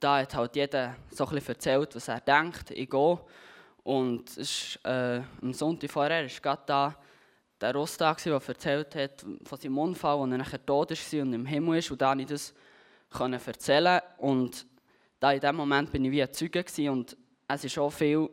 da 0.00 0.18
hat 0.18 0.34
halt 0.34 0.56
jeder 0.56 0.96
so 1.10 1.26
ein 1.26 1.38
erzählt, 1.38 1.94
was 1.94 2.08
er 2.08 2.20
denkt. 2.20 2.70
Ich 2.72 2.90
gehe. 2.90 3.18
Und 3.84 4.28
es 4.30 4.36
ist, 4.36 4.80
äh, 4.84 5.22
am 5.40 5.52
Sonntag 5.52 5.90
vorher 5.90 6.22
war 6.22 6.28
gerade 6.28 6.62
da 6.66 6.96
der 7.62 7.74
Ross 7.74 7.96
da, 7.96 8.14
der 8.14 8.42
erzählt 8.44 8.94
hat 8.94 9.24
von 9.44 9.58
seinem 9.58 9.78
Unfall, 9.78 10.18
wo 10.18 10.24
er 10.24 10.38
nachher 10.38 10.64
tot 10.64 10.90
war 10.90 11.22
und 11.22 11.32
im 11.32 11.46
Himmel 11.46 11.78
ist. 11.78 11.90
Und 11.90 12.02
da 12.02 12.08
konnte 12.08 12.22
ich 13.36 13.42
das 13.44 13.46
erzählen. 13.46 14.00
Und 14.18 14.66
da 15.20 15.32
in 15.32 15.40
dem 15.40 15.56
Moment 15.56 15.92
bin 15.92 16.04
ich 16.04 16.10
wie 16.10 16.22
ein 16.22 16.32
Zeuge 16.32 16.64
und 16.90 17.16
es 17.46 17.62
war 17.62 17.70
schon 17.70 17.90
viel 17.90 18.28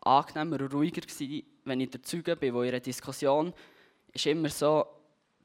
angenehmer 0.00 0.60
und 0.60 0.74
ruhiger, 0.74 1.00
gewesen, 1.00 1.42
wenn 1.64 1.80
ich 1.80 1.90
der 1.90 2.02
Zeuge 2.02 2.36
bin, 2.36 2.52
wo 2.54 2.62
in 2.62 2.68
einer 2.68 2.80
Diskussion 2.80 3.52
ist 4.12 4.26
immer 4.26 4.48
so, 4.48 4.86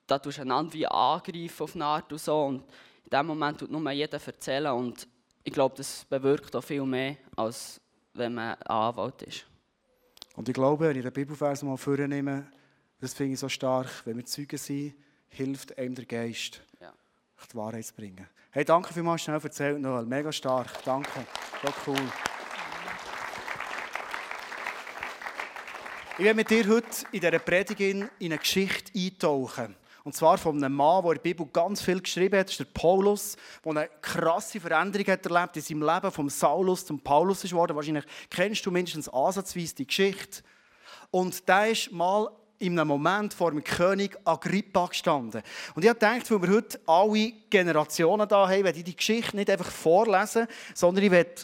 da 0.06 0.20
tust 0.20 0.38
du 0.38 0.42
einander 0.42 0.74
wie 0.74 0.86
angreifen 0.86 1.63
auf 1.63 1.75
eine 1.75 1.86
Art 1.86 2.12
und 2.12 2.20
so. 2.20 2.44
Und 2.44 2.63
in 3.06 3.10
dem 3.10 3.25
Moment 3.25 3.60
tut 3.60 3.72
nur 3.72 3.92
jeder 3.92 4.20
erzählen 4.25 4.74
und 4.74 5.08
ich 5.44 5.53
glaube, 5.53 5.75
das 5.77 6.06
bewirkt 6.06 6.56
auch 6.56 6.63
viel 6.63 6.86
mehr, 6.86 7.18
als 7.36 7.80
wenn 8.13 8.34
man 8.34 8.56
ein 8.56 8.68
Anwalt 8.68 9.22
ist. 9.24 9.46
Und 10.36 10.48
ich 10.48 10.53
glaube, 10.53 10.88
wenn 10.88 10.98
ich 10.98 11.03
den 11.03 11.13
Bibelvers 11.13 11.62
mal 11.63 11.77
vornehme, 11.77 12.48
das 13.03 13.13
finde 13.13 13.33
ich 13.33 13.39
so 13.41 13.50
stark, 13.50 13.89
wenn 14.05 14.15
wir 14.15 14.25
Zeugen 14.25 14.57
sind, 14.57 14.95
hilft 15.27 15.77
einem 15.77 15.93
der 15.93 16.05
Geist, 16.05 16.62
ja. 16.79 16.93
die 17.51 17.57
Wahrheit 17.57 17.86
zu 17.86 17.93
bringen. 17.93 18.25
Hey, 18.50 18.63
danke 18.63 18.93
vielmals, 18.93 19.24
schnell 19.24 19.41
erzählt, 19.43 19.81
Noel. 19.81 20.05
Mega 20.05 20.31
stark, 20.31 20.81
danke. 20.86 21.25
So 21.62 21.74
cool. 21.86 22.00
Ich 26.17 26.24
werde 26.24 26.36
mit 26.36 26.50
dir 26.50 26.65
heute 26.69 26.88
in 27.12 27.19
dieser 27.19 27.39
Predigt 27.39 27.81
in 27.81 28.10
eine 28.22 28.38
Geschichte 28.38 28.98
eintauchen. 28.98 29.75
Und 30.05 30.15
zwar 30.15 30.38
von 30.38 30.63
einem 30.63 30.74
Mann, 30.74 31.03
der 31.03 31.12
in 31.12 31.17
der 31.17 31.24
Bibel 31.24 31.45
ganz 31.51 31.81
viel 31.81 32.00
geschrieben 32.00 32.39
hat, 32.39 32.48
das 32.48 32.53
ist 32.53 32.60
der 32.60 32.79
Paulus, 32.79 33.36
der 33.65 33.72
eine 33.72 33.89
krasse 34.01 34.62
Veränderung 34.62 35.07
hat 35.07 35.25
erlebt 35.25 35.57
in 35.57 35.62
seinem 35.62 35.81
Leben, 35.81 36.10
vom 36.10 36.29
Saulus 36.29 36.86
zum 36.86 37.01
Paulus 37.01 37.43
ist 37.43 37.50
geworden. 37.50 37.75
Wahrscheinlich 37.75 38.05
kennst 38.29 38.65
du 38.65 38.72
mindestens 38.72 39.10
ansatzweise 39.10 39.75
die 39.75 39.88
Geschichte. 39.88 40.41
Und 41.12 41.45
der 41.50 41.72
ist 41.72 41.91
mal 41.91 42.29
in 42.63 42.79
einem 42.79 42.88
Moment 42.88 43.34
vor 43.34 43.51
dem 43.51 43.63
König 43.63 44.17
Agrippa 44.24 44.88
gestanden. 44.88 45.41
Und 45.75 45.84
ich 45.84 45.89
habe 45.89 46.00
gedacht, 46.00 46.32
weil 46.32 46.41
wir 46.41 46.55
heute 46.55 46.79
alle 46.88 47.34
Generationen 47.50 48.27
da 48.27 48.48
haben, 48.48 48.63
werde 48.63 48.77
ich 48.77 48.86
die 48.86 48.96
Geschichte 48.96 49.36
nicht 49.36 49.50
einfach 49.50 49.70
vorlesen, 49.70 50.48
sondern 50.74 51.03
ich 51.03 51.12
werde 51.12 51.41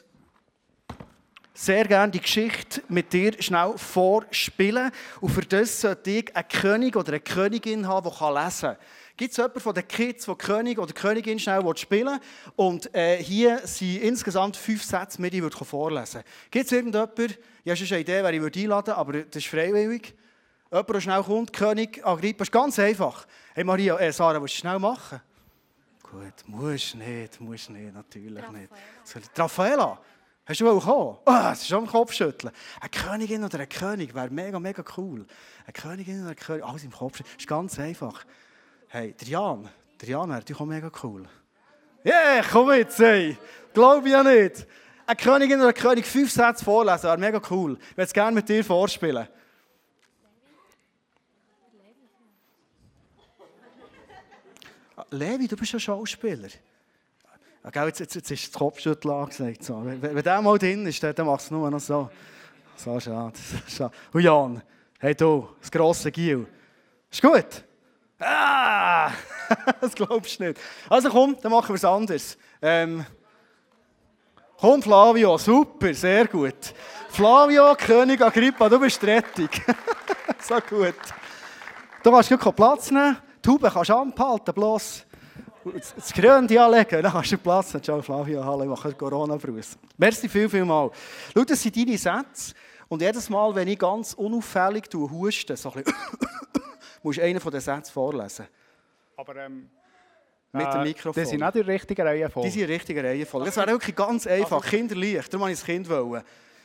sehr 1.54 1.86
gerne 1.86 2.12
die 2.12 2.22
Geschichte 2.22 2.82
mit 2.88 3.12
dir 3.12 3.34
schnell 3.42 3.74
vorspielen. 3.76 4.92
Und 5.20 5.30
für 5.30 5.42
das 5.42 5.82
sollte 5.82 6.10
ich 6.10 6.36
einen 6.36 6.48
König 6.48 6.96
oder 6.96 7.10
eine 7.10 7.20
Königin 7.20 7.86
haben, 7.86 8.10
die 8.10 8.34
lesen 8.34 8.62
kann. 8.62 8.78
Gibt 9.18 9.32
es 9.32 9.38
jemanden 9.38 9.60
von 9.60 9.76
den 9.76 9.86
Kids, 9.86 10.26
der 10.26 10.36
König 10.36 10.80
oder 10.80 10.94
Königin 10.94 11.38
schnell 11.38 11.62
spielen 11.76 12.08
will? 12.08 12.20
Und 12.56 12.96
äh, 12.96 13.22
hier 13.22 13.60
sind 13.66 13.98
insgesamt 13.98 14.56
fünf 14.56 14.82
Sätze, 14.82 15.22
die 15.22 15.38
ich 15.38 15.54
vorlesen 15.54 16.14
würde. 16.14 16.28
Gibt 16.50 16.66
es 16.68 16.72
irgendjemanden, 16.72 17.36
ich 17.66 17.70
habe 17.70 17.76
schon 17.76 17.96
eine 17.96 18.02
Idee, 18.02 18.24
wer 18.24 18.34
ich 18.34 18.64
einladen 18.64 18.88
würde, 18.88 18.96
aber 18.96 19.14
das 19.24 19.36
ist 19.36 19.48
freiwillig. 19.48 20.14
Jemand, 20.72 20.90
der 20.90 21.02
schnell 21.02 21.24
kommt, 21.24 21.52
König 21.52 22.06
Agrippa, 22.06 22.44
ist 22.44 22.52
ganz 22.52 22.78
einfach. 22.78 23.26
Hey 23.56 23.64
Maria, 23.64 23.98
äh, 23.98 24.12
Sarah, 24.12 24.40
willst 24.40 24.54
du 24.54 24.60
schnell 24.60 24.78
machen? 24.78 25.20
Gut, 26.04 26.34
musst 26.46 26.94
nicht, 26.94 27.42
musst 27.42 27.72
nicht, 27.72 27.92
natürlich 27.92 28.44
Raffaella. 28.44 28.60
nicht. 28.60 29.40
Raffaella, 29.40 30.00
hast 30.46 30.62
du 30.62 30.70
auch 30.70 30.84
kommen? 30.84 31.18
Oh, 31.26 31.26
das 31.26 31.62
ist 31.62 31.70
schon 31.70 31.80
am 31.80 31.88
Kopfschütteln. 31.88 32.54
Eine 32.80 32.90
Königin 32.92 33.44
oder 33.44 33.60
ein 33.60 33.70
König 33.70 34.14
wäre 34.14 34.30
mega, 34.30 34.60
mega 34.60 34.84
cool. 34.96 35.26
Eine 35.66 35.74
Königin 35.74 36.22
oder 36.22 36.30
ein 36.30 36.36
König, 36.36 36.64
alles 36.64 36.84
im 36.84 36.92
Kopfschütteln, 36.92 37.36
ist 37.40 37.48
ganz 37.48 37.80
einfach. 37.80 38.24
Hey, 38.90 39.14
der 39.14 39.28
Jan 39.28 39.70
wäre 40.00 40.20
auch 40.56 40.66
mega 40.66 40.92
cool. 41.02 41.28
Yeah, 42.06 42.44
komm 42.52 42.72
jetzt, 42.74 43.00
ey. 43.00 43.36
Glaube 43.74 44.08
ja 44.08 44.22
nicht. 44.22 44.68
Eine 45.08 45.16
Königin 45.16 45.60
oder 45.60 45.70
ein 45.70 45.74
König 45.74 46.06
fünf 46.06 46.32
Sätze 46.32 46.64
vorlesen, 46.64 47.06
wäre 47.06 47.18
mega 47.18 47.42
cool. 47.50 47.76
Ich 47.82 47.98
würde 47.98 48.04
es 48.04 48.14
gerne 48.14 48.36
mit 48.36 48.48
dir 48.48 48.64
vorspielen. 48.64 49.28
Levi, 55.12 55.48
du 55.48 55.56
bist 55.56 55.74
ja 55.74 55.80
Schauspieler. 55.80 56.50
Ja, 57.74 57.86
jetzt, 57.86 58.00
jetzt, 58.00 58.16
jetzt 58.16 58.32
ist 58.32 58.48
das 58.48 58.60
Kopfschütteln 58.60 59.14
angesagt. 59.14 59.64
So. 59.64 59.84
Wenn, 59.84 60.02
wenn 60.02 60.24
der 60.24 60.42
mal 60.42 60.58
drin 60.58 60.86
ist, 60.88 61.04
dann 61.04 61.26
machst 61.26 61.52
du 61.52 61.56
es 61.56 61.60
nur 61.60 61.70
noch 61.70 61.80
so. 61.80 62.10
So 62.76 63.00
schade. 63.00 63.34
schade. 63.68 63.94
Und 64.14 64.22
Jan, 64.22 64.62
hey 65.00 65.14
du, 65.14 65.50
das 65.60 65.70
grosse 65.70 66.12
Giel. 66.12 66.48
Ist 67.12 67.22
gut? 67.22 67.64
Ah! 68.20 69.12
das 69.82 69.94
glaubst 69.94 70.40
du 70.40 70.46
nicht. 70.46 70.60
Also 70.90 71.10
komm, 71.10 71.36
dann 71.42 71.52
machen 71.52 71.70
wir 71.70 71.76
es 71.76 71.86
anders. 71.86 72.38
Ähm, 72.62 73.06
komm, 74.58 74.82
Flavio, 74.82 75.38
super, 75.38 75.94
sehr 75.94 76.28
gut. 76.28 76.74
Flavio, 77.10 77.76
König 77.76 78.22
Agrippa, 78.22 78.70
du 78.70 78.80
bist 78.80 79.04
rettig. 79.04 79.62
so 80.40 80.56
gut. 80.62 80.96
Du 82.04 82.12
kannst 82.12 82.30
keinen 82.30 82.56
Platz 82.56 82.92
nehmen. 82.92 83.18
Die 83.44 83.50
Haube 83.50 83.70
kannst 83.70 83.90
du 83.90 83.96
anhalten, 83.96 84.54
bloß 84.54 85.06
das 85.96 86.14
Gründe 86.14 86.62
anlegen, 86.62 87.04
dann 87.04 87.14
hast 87.14 87.32
du 87.32 87.38
Platz. 87.38 87.76
Ciao 87.82 88.02
Flavio, 88.02 88.44
hallo, 88.44 88.64
ich 88.64 88.70
mache 88.70 88.94
Corona-Gruß. 88.94 89.78
Merci 89.98 90.28
viel, 90.30 90.50
viel 90.50 90.66
mal. 90.66 90.90
Schau, 91.34 91.44
das 91.44 91.62
sind 91.62 91.76
deine 91.76 91.98
Sätze. 91.98 92.54
Und 92.88 93.02
jedes 93.02 93.30
Mal, 93.30 93.54
wenn 93.54 93.68
ich 93.68 93.78
ganz 93.78 94.14
unauffällig 94.14 94.86
huste, 94.94 95.56
so 95.56 95.72
ein 95.72 95.84
bisschen, 95.84 96.00
musst 97.04 97.20
du 97.20 97.24
einen 97.24 97.40
von 97.40 97.52
den 97.52 97.62
Sätzen 97.62 97.94
vorlesen. 97.94 98.48
Aber 99.16 99.36
ähm, 99.36 99.70
mit 100.52 100.66
dem 100.66 100.82
äh, 100.82 100.84
Mikrofon. 100.84 101.24
Die 101.24 101.30
sind 101.30 101.40
nicht 101.40 101.56
in 101.56 101.66
der 101.66 101.74
richtigen 101.74 102.08
Reihenfolge. 102.08 102.48
Die 102.48 102.52
sind 102.52 102.62
in 102.62 102.68
der 102.68 102.76
richtigen 102.76 103.06
Reihenfolge. 103.06 103.46
Das 103.46 103.58
wäre 103.58 103.68
wirklich 103.68 103.96
ganz 103.96 104.26
einfach, 104.26 104.64
also, 104.64 104.70
kinderleicht. 104.70 105.32
Darum 105.32 105.42
wollte 105.42 105.54
ich 105.54 105.60
das 105.60 105.66
Kind. 105.66 105.90
Wollen. 105.90 106.24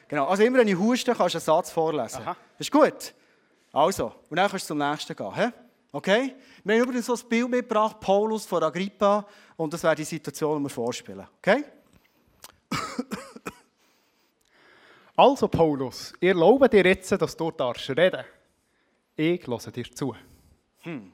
Genau. 0.08 0.26
Also 0.26 0.42
immer, 0.42 0.58
wenn 0.58 0.68
ich 0.68 0.78
huste, 0.78 1.14
kannst 1.14 1.34
du 1.34 1.38
einen 1.38 1.44
Satz 1.44 1.70
vorlesen. 1.70 2.22
Aha. 2.22 2.36
Das 2.56 2.66
ist 2.66 2.72
gut. 2.72 3.14
Also, 3.72 4.12
und 4.30 4.36
dann 4.36 4.48
kannst 4.48 4.64
du 4.64 4.68
zum 4.68 4.78
nächsten 4.78 5.14
gehen. 5.14 5.34
He? 5.34 5.48
Okay? 5.94 6.34
Wir 6.64 6.74
haben 6.74 6.82
übrigens 6.82 7.06
so 7.06 7.14
ein 7.14 7.28
Bild 7.28 7.48
mitgebracht, 7.48 8.00
Paulus 8.00 8.44
von 8.44 8.60
Agrippa, 8.64 9.24
und 9.56 9.72
das 9.72 9.84
wäre 9.84 9.94
die 9.94 10.02
Situation, 10.02 10.58
die 10.58 10.64
wir 10.64 10.70
vorspielen. 10.70 11.26
Okay? 11.38 11.64
Also, 15.16 15.46
Paulus, 15.46 16.12
ich 16.18 16.30
erlaube 16.30 16.68
dir 16.68 16.84
jetzt, 16.84 17.12
dass 17.12 17.36
du 17.36 17.52
darfst 17.52 17.88
reden. 17.90 18.24
Ich 19.14 19.46
höre 19.46 19.70
dir 19.70 19.84
zu. 19.94 20.12
Hm. 20.80 21.12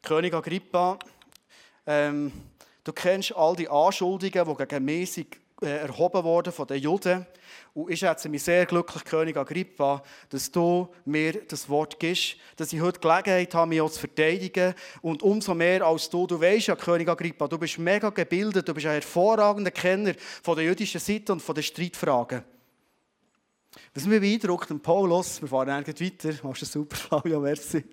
König 0.00 0.32
Agrippa, 0.32 0.98
ähm, 1.86 2.32
du 2.82 2.94
kennst 2.94 3.36
all 3.36 3.54
die 3.54 3.68
Anschuldigungen, 3.68 4.56
die 4.56 4.66
gegen 4.66 4.84
mich 4.86 5.26
erhoben 5.60 6.24
wurden 6.24 6.52
von 6.52 6.66
den 6.66 6.82
Juden. 6.82 7.26
Und 7.74 7.90
ich 7.90 8.00
schätze 8.00 8.28
mich 8.28 8.42
sehr 8.42 8.66
glücklich, 8.66 9.04
König 9.04 9.36
Agrippa, 9.36 10.02
dass 10.28 10.50
du 10.50 10.88
mir 11.04 11.44
das 11.46 11.68
Wort 11.68 11.98
gibst, 11.98 12.36
dass 12.56 12.72
ich 12.72 12.80
heute 12.80 13.00
Gelegenheit 13.00 13.54
habe, 13.54 13.68
mich 13.68 13.80
auch 13.80 13.90
zu 13.90 14.00
verteidigen. 14.00 14.74
Und 15.02 15.22
umso 15.22 15.54
mehr 15.54 15.84
als 15.84 16.10
du, 16.10 16.26
du 16.26 16.40
weißt 16.40 16.68
ja, 16.68 16.76
König 16.76 17.08
Agrippa, 17.08 17.46
du 17.46 17.58
bist 17.58 17.78
mega 17.78 18.10
gebildet, 18.10 18.68
du 18.68 18.74
bist 18.74 18.86
ein 18.86 18.92
hervorragender 18.92 19.70
Kenner 19.70 20.14
von 20.42 20.56
der 20.56 20.64
jüdischen 20.64 21.00
Seite 21.00 21.32
und 21.32 21.40
von 21.40 21.54
den 21.54 21.64
Streitfragen. 21.64 22.42
Was 23.94 24.04
mich 24.06 24.20
beeindruckt, 24.20 24.70
und 24.70 24.82
Paulus, 24.82 25.40
wir 25.40 25.48
fahren 25.48 25.70
eigentlich 25.70 26.00
weiter, 26.00 26.36
machst 26.42 26.62
du 26.62 26.66
super, 26.66 26.96
Flavio, 26.96 27.40
merci. 27.40 27.84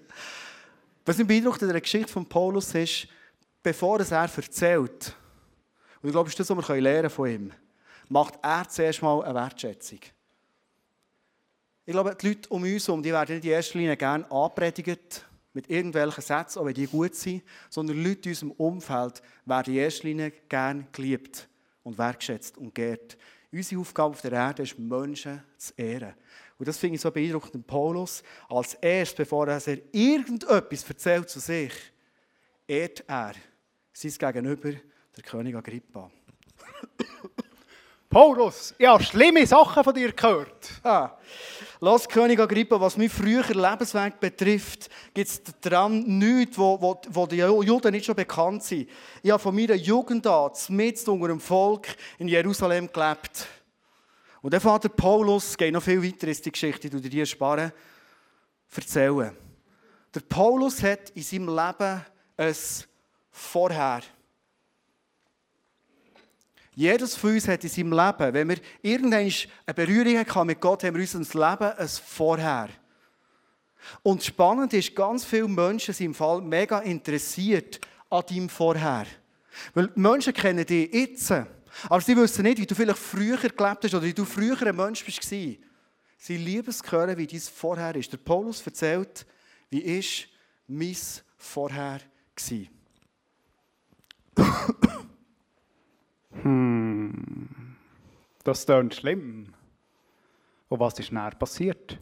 Was 1.06 1.18
mich 1.18 1.28
beeindruckt 1.28 1.62
in 1.62 1.70
der 1.70 1.82
Geschichte 1.82 2.12
von 2.12 2.26
Paulus 2.26 2.74
ist, 2.74 3.08
bevor 3.62 4.00
er 4.00 4.12
erzählt, 4.12 5.16
und 6.02 6.10
ich 6.10 6.12
glaube, 6.12 6.30
das 6.30 6.40
ist 6.40 6.50
das, 6.50 6.58
was 6.58 6.70
wir 6.70 6.82
lernen 6.82 7.10
von 7.10 7.30
ihm 7.30 7.54
macht 8.10 8.36
er 8.42 8.68
zuerst 8.70 9.02
mal 9.02 9.24
eine 9.24 9.36
Wertschätzung. 9.36 10.00
Ich 11.86 11.94
glaube, 11.94 12.16
die 12.16 12.28
Leute 12.28 12.50
um 12.50 12.64
uns 12.64 12.88
herum, 12.88 13.02
die 13.02 13.12
werden 13.12 13.36
nicht 13.36 13.46
in 13.46 13.52
erster 13.52 13.78
Linie 13.78 13.96
gerne 13.96 14.30
anpredigt 14.30 15.26
mit 15.54 15.70
irgendwelchen 15.70 16.22
Sätzen, 16.22 16.60
auch 16.60 16.66
wenn 16.66 16.74
die 16.74 16.88
gut 16.88 17.16
sind, 17.16 17.44
sondern 17.70 18.04
Leute 18.04 18.30
in 18.30 18.32
unserem 18.32 18.52
Umfeld 18.52 19.22
werden 19.46 19.74
in 19.74 19.80
erster 19.80 20.08
Linie 20.08 20.32
gerne 20.50 20.88
geliebt 20.92 21.48
und 21.84 21.98
wertschätzt 21.98 22.58
und 22.58 22.76
geehrt. 22.76 23.18
Unsere 23.52 23.82
Aufgabe 23.82 24.10
auf 24.10 24.22
der 24.22 24.34
Erde 24.34 24.64
ist, 24.64 24.78
Menschen 24.78 25.42
zu 25.58 25.74
ehren. 25.78 26.14
Und 26.60 26.68
das 26.68 26.78
finde 26.78 26.96
ich 26.96 27.02
so 27.02 27.10
beeindruckend 27.10 27.66
Paulus. 27.66 28.22
Als 28.50 28.74
erst, 28.76 29.16
bevor 29.16 29.48
er 29.48 29.62
irgendetwas 29.94 30.90
erzählt 30.90 31.30
zu 31.30 31.40
sich, 31.40 31.72
ehrt 32.68 33.06
er 33.08 33.34
sein 33.94 34.34
Gegenüber, 34.34 34.74
der 35.18 35.24
König 35.24 35.56
Agrippa. 35.56 36.12
Paulus, 38.10 38.76
ich 38.78 38.86
habe 38.86 39.04
schlimme 39.04 39.46
Sachen 39.48 39.84
von 39.84 39.94
dir 39.94 40.12
gehört. 40.12 40.70
Ah. 40.84 41.18
Lass 41.80 42.08
König 42.08 42.40
Agrippa, 42.40 42.80
was 42.80 42.98
mein 42.98 43.10
früher 43.10 43.44
Lebensweg 43.44 44.20
betrifft, 44.20 44.90
gibt 45.14 45.28
es 45.28 45.42
daran 45.62 46.04
nichts, 46.04 46.58
wo, 46.58 46.80
wo, 46.82 47.02
wo 47.10 47.26
die 47.26 47.38
Juden 47.38 47.92
nicht 47.92 48.06
schon 48.06 48.16
bekannt 48.16 48.64
sind. 48.64 48.90
Ich 49.22 49.32
habe 49.32 49.42
von 49.42 49.56
meiner 49.56 49.76
Jugend 49.76 50.26
an 50.28 50.52
mit 50.70 51.08
unter 51.08 51.28
dem 51.28 51.40
Volk 51.40 51.88
in 52.20 52.28
Jerusalem 52.28 52.90
gelebt. 52.92 53.48
Und 54.42 54.54
der 54.54 54.62
Vater 54.62 54.90
Paulus 54.90 55.58
geht 55.58 55.74
noch 55.74 55.84
viel 55.84 56.04
weiter 56.04 56.28
ist 56.28 56.46
die 56.46 56.52
Geschichte, 56.52 56.90
die 56.90 57.10
dir 57.10 57.26
sparen, 57.26 57.72
erzählen. 58.76 59.36
Der 60.14 60.22
Paulus 60.22 60.82
hat 60.84 61.10
in 61.12 61.24
seinem 61.24 61.50
Leben 61.50 62.06
ein 62.38 62.56
Vorher. 63.32 64.02
Jedes 66.78 67.16
von 67.16 67.32
uns 67.32 67.48
hat 67.48 67.64
in 67.64 67.72
seinem 67.72 67.92
Leben, 67.92 68.34
wenn 68.36 68.50
wir 68.50 68.58
irgendeine 68.84 69.32
Berührung 69.76 70.24
haben 70.28 70.46
mit 70.46 70.62
Gott, 70.62 70.84
haben 70.84 70.94
wir 70.94 71.02
in 71.02 71.18
unserem 71.18 71.50
Leben 71.50 71.72
ein 71.76 71.88
Vorher. 71.88 72.70
Und 74.04 74.24
spannend 74.24 74.74
ist, 74.74 74.96
ganz 74.96 75.26
viele 75.26 75.48
Menschen 75.48 75.92
sind 75.96 76.06
im 76.06 76.14
Fall 76.14 76.40
mega 76.40 76.78
interessiert 76.82 77.82
an 78.12 78.22
deinem 78.30 78.48
Vorher. 78.48 79.08
Weil 79.74 79.88
die 79.88 80.00
Menschen 80.00 80.34
kennen 80.34 80.64
dich 80.64 80.94
jetzt, 80.94 81.32
aber 81.32 82.02
sie 82.02 82.16
wissen 82.16 82.44
nicht, 82.44 82.60
wie 82.60 82.68
du 82.68 82.76
vielleicht 82.76 83.00
früher 83.00 83.38
gelebt 83.38 83.84
hast 83.84 83.96
oder 83.96 84.04
wie 84.04 84.14
du 84.14 84.24
früher 84.24 84.62
ein 84.62 84.76
Mensch 84.76 85.04
warst. 85.04 85.30
Sie 85.30 85.58
lieben 86.28 86.70
es 86.70 86.84
hören, 86.92 87.18
wie 87.18 87.26
dein 87.26 87.40
Vorher 87.40 87.96
ist. 87.96 88.12
Der 88.12 88.18
Paulus 88.18 88.62
erzählt, 88.64 89.26
wie 89.72 89.82
ist 89.82 90.28
mein 90.68 90.96
Vorher 91.38 92.02
war. 92.36 92.68
Hm, 96.44 96.67
das 98.48 98.66
klingt 98.66 98.96
schlimm. 98.96 99.54
Und 100.70 100.80
was 100.80 100.98
ist 101.00 101.12
näher 101.12 101.32
passiert? 101.32 101.98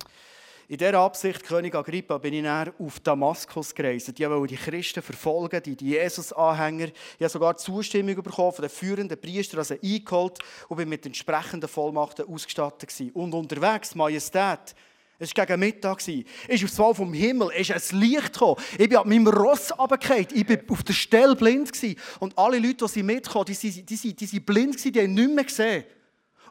In 0.67 0.77
dieser 0.77 0.95
Absicht, 0.95 1.43
König 1.43 1.75
Agrippa, 1.75 2.17
bin 2.17 2.33
ich 2.33 2.41
näher 2.41 2.73
auf 2.79 2.99
Damaskus 2.99 3.73
gereist. 3.73 4.17
Die 4.17 4.29
wollen 4.29 4.47
die 4.47 4.55
Christen 4.55 5.01
verfolgen, 5.01 5.61
die, 5.63 5.75
Jesus-Anhänger. 5.85 6.87
Ich 6.87 7.21
habe 7.21 7.29
sogar 7.29 7.57
Zustimmung 7.57 8.15
bekommen 8.15 8.51
von 8.51 8.63
den 8.63 8.69
führenden 8.69 9.19
Priestern, 9.19 9.59
also 9.59 9.75
eingeholt 9.81 10.39
und 10.67 10.77
bin 10.77 10.89
mit 10.89 11.05
entsprechenden 11.05 11.69
Vollmachten 11.69 12.27
ausgestattet. 12.27 12.91
Und 13.13 13.33
unterwegs, 13.33 13.93
Majestät, 13.93 14.75
Es 15.17 15.35
war 15.35 15.45
gegen 15.45 15.59
Mittag. 15.59 16.07
Ist 16.07 16.63
aufs 16.63 16.77
Mal 16.77 16.93
vom 16.93 17.13
Himmel 17.13 17.49
ist 17.55 17.71
ein 17.71 17.99
Licht 17.99 18.33
gekommen. 18.33 18.57
Ich 18.77 18.89
bin 18.89 18.97
an 18.97 19.07
meinem 19.07 19.27
Ross 19.27 19.71
runtergefallen. 19.77 20.27
Ich 20.33 20.47
war 20.47 20.57
auf 20.69 20.83
der 20.83 20.93
Stelle 20.93 21.35
blind. 21.35 21.71
Und 22.19 22.37
alle 22.37 22.59
Leute, 22.59 22.85
die 22.93 23.03
mitkommen, 23.03 23.45
die, 23.45 23.83
die 23.83 24.39
blind 24.39 24.85
waren, 24.85 24.91
die 24.91 25.01
haben 25.01 25.13
nichts 25.13 25.33
mehr 25.33 25.43
gesehen. 25.43 25.83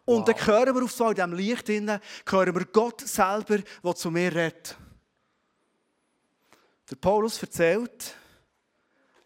Und 0.04 0.18
wow. 0.18 0.24
dann 0.24 0.46
hören 0.46 0.74
wir 0.74 0.84
auf 0.84 0.92
so 0.92 1.08
in 1.08 1.14
diesem 1.14 1.32
Licht 1.32 1.66
hinein, 1.66 2.00
hören 2.28 2.54
wir 2.54 2.64
Gott 2.66 3.00
selber, 3.00 3.58
der 3.58 3.94
zu 3.94 4.10
mir 4.10 4.34
redet. 4.34 4.76
Der 6.90 6.96
Paulus 6.96 7.42
erzählt 7.42 8.14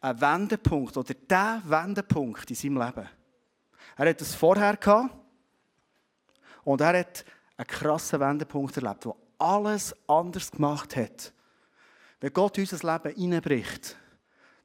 einen 0.00 0.20
Wendepunkt 0.20 0.96
oder 0.96 1.14
der 1.14 1.62
Wendepunkt 1.64 2.48
in 2.50 2.56
seinem 2.56 2.78
Leben. 2.78 3.08
Er 3.96 4.08
hat 4.08 4.20
es 4.20 4.34
vorher 4.34 4.76
gehabt 4.76 5.14
und 6.62 6.80
er 6.80 7.00
hat 7.00 7.24
einen 7.56 7.66
krassen 7.66 8.20
Wendepunkt 8.20 8.76
erlebt, 8.76 9.04
der 9.04 9.16
alles 9.38 9.94
anders 10.06 10.52
gemacht 10.52 10.94
hat. 10.94 11.32
Wenn 12.20 12.32
Gott 12.32 12.58
in 12.58 12.64
unser 12.64 12.92
Leben 12.92 13.14
hineinbricht, 13.16 13.96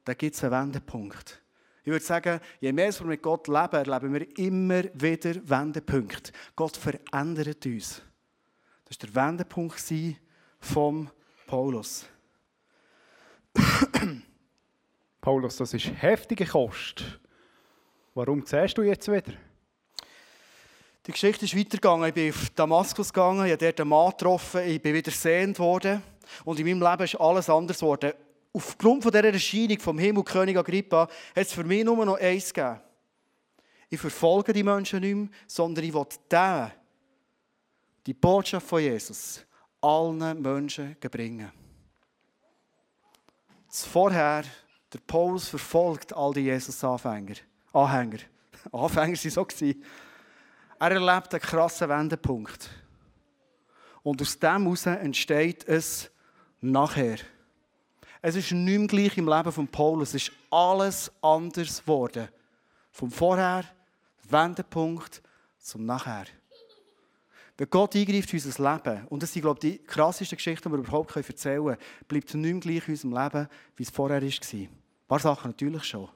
dann 0.04 0.16
gibt 0.16 0.36
es 0.36 0.44
einen 0.44 0.52
Wendepunkt. 0.52 1.40
Ich 1.84 1.92
würde 1.92 2.04
sagen, 2.04 2.40
je 2.60 2.72
mehr 2.72 2.98
wir 2.98 3.06
mit 3.06 3.20
Gott 3.20 3.46
leben, 3.46 3.76
erleben 3.76 4.14
wir 4.14 4.38
immer 4.38 4.84
wieder 4.94 5.34
Wendepunkte. 5.46 6.32
Gott 6.56 6.78
verändert 6.78 7.66
uns. 7.66 8.00
Das 8.86 8.98
war 8.98 9.08
der 9.08 9.14
Wendepunkt 9.14 9.82
von 10.60 11.10
Paulus. 11.46 12.06
Paulus, 15.20 15.58
das 15.58 15.74
ist 15.74 15.90
heftige 16.00 16.46
Kost. 16.46 17.04
Warum 18.14 18.46
siehst 18.46 18.78
du 18.78 18.82
jetzt 18.82 19.10
wieder? 19.12 19.34
Die 21.06 21.12
Geschichte 21.12 21.44
ist 21.44 21.54
weitergegangen. 21.56 22.08
Ich 22.08 22.14
bin 22.14 22.30
auf 22.30 22.48
Damaskus 22.54 23.12
gegangen, 23.12 23.44
ich 23.44 23.52
habe 23.52 23.62
dort 23.62 23.80
einen 23.80 23.90
Mann 23.90 24.10
getroffen, 24.10 24.62
ich 24.66 24.80
bin 24.80 24.94
wieder 24.94 25.10
sehend 25.10 25.58
worden. 25.58 26.02
Und 26.46 26.58
in 26.58 26.66
meinem 26.66 26.90
Leben 26.90 27.04
ist 27.04 27.20
alles 27.20 27.50
anders 27.50 27.80
geworden 27.80 28.14
aufgrund 28.54 29.02
von 29.02 29.12
dieser 29.12 29.32
Erscheinung 29.32 29.78
vom 29.80 29.98
Himmel, 29.98 30.24
König 30.24 30.56
Agrippa, 30.56 31.02
hat 31.02 31.10
es 31.34 31.52
für 31.52 31.64
mich 31.64 31.84
nur 31.84 32.06
noch 32.06 32.18
eins 32.18 32.54
gegeben. 32.54 32.80
Ich 33.90 34.00
verfolge 34.00 34.52
die 34.52 34.62
Menschen 34.62 35.00
nicht 35.00 35.14
mehr, 35.14 35.28
sondern 35.46 35.84
ich 35.84 35.92
will 35.92 36.06
den, 36.30 36.70
die 38.06 38.14
Botschaft 38.14 38.66
von 38.66 38.80
Jesus, 38.80 39.44
allen 39.80 40.40
Menschen 40.40 40.96
bringen. 41.00 41.52
Vorher, 43.68 44.44
der 44.92 44.98
Paulus 45.06 45.48
verfolgt 45.48 46.12
all 46.12 46.32
die 46.32 46.42
Jesus-Anhänger. 46.42 47.34
Anhänger. 47.72 48.18
Anfänger 48.72 49.16
waren 49.16 49.30
so. 49.30 49.46
Er 50.78 50.90
erlebt 50.90 51.34
einen 51.34 51.42
krassen 51.42 51.88
Wendepunkt. 51.88 52.70
Und 54.02 54.20
aus 54.22 54.38
dem 54.38 54.62
heraus 54.62 54.86
entsteht 54.86 55.66
es 55.66 56.10
nachher. 56.60 57.18
Es 58.26 58.36
ist 58.36 58.52
nicht 58.52 58.78
mehr 58.78 58.86
gleich 58.86 59.18
im 59.18 59.28
Leben 59.28 59.52
von 59.52 59.68
Paulus. 59.68 60.14
Es 60.14 60.28
ist 60.28 60.32
alles 60.50 61.12
anders 61.20 61.82
geworden. 61.82 62.26
Vom 62.90 63.10
Vorher, 63.10 63.66
Wendepunkt 64.30 65.20
zum 65.58 65.84
Nachher. 65.84 66.24
Wenn 67.58 67.68
Gott 67.68 67.94
eingreift 67.94 68.32
in 68.32 68.42
unser 68.42 68.72
Leben, 68.72 69.06
und 69.08 69.22
das 69.22 69.30
sind, 69.30 69.42
glaube 69.42 69.58
ich, 69.62 69.72
die 69.72 69.84
krassesten 69.84 70.36
Geschichten, 70.36 70.70
die 70.70 70.74
wir 70.74 70.78
überhaupt 70.78 71.14
erzählen 71.14 71.62
können, 71.62 71.76
bleibt 72.08 72.32
nicht 72.32 72.50
mehr 72.50 72.60
gleich 72.60 72.88
in 72.88 72.94
unserem 72.94 73.12
Leben, 73.12 73.48
wie 73.76 73.82
es 73.82 73.90
vorher 73.90 74.22
war. 74.22 74.28
Ein 74.54 74.68
paar 75.06 75.18
Sachen 75.18 75.50
natürlich 75.50 75.84
schon. 75.84 76.08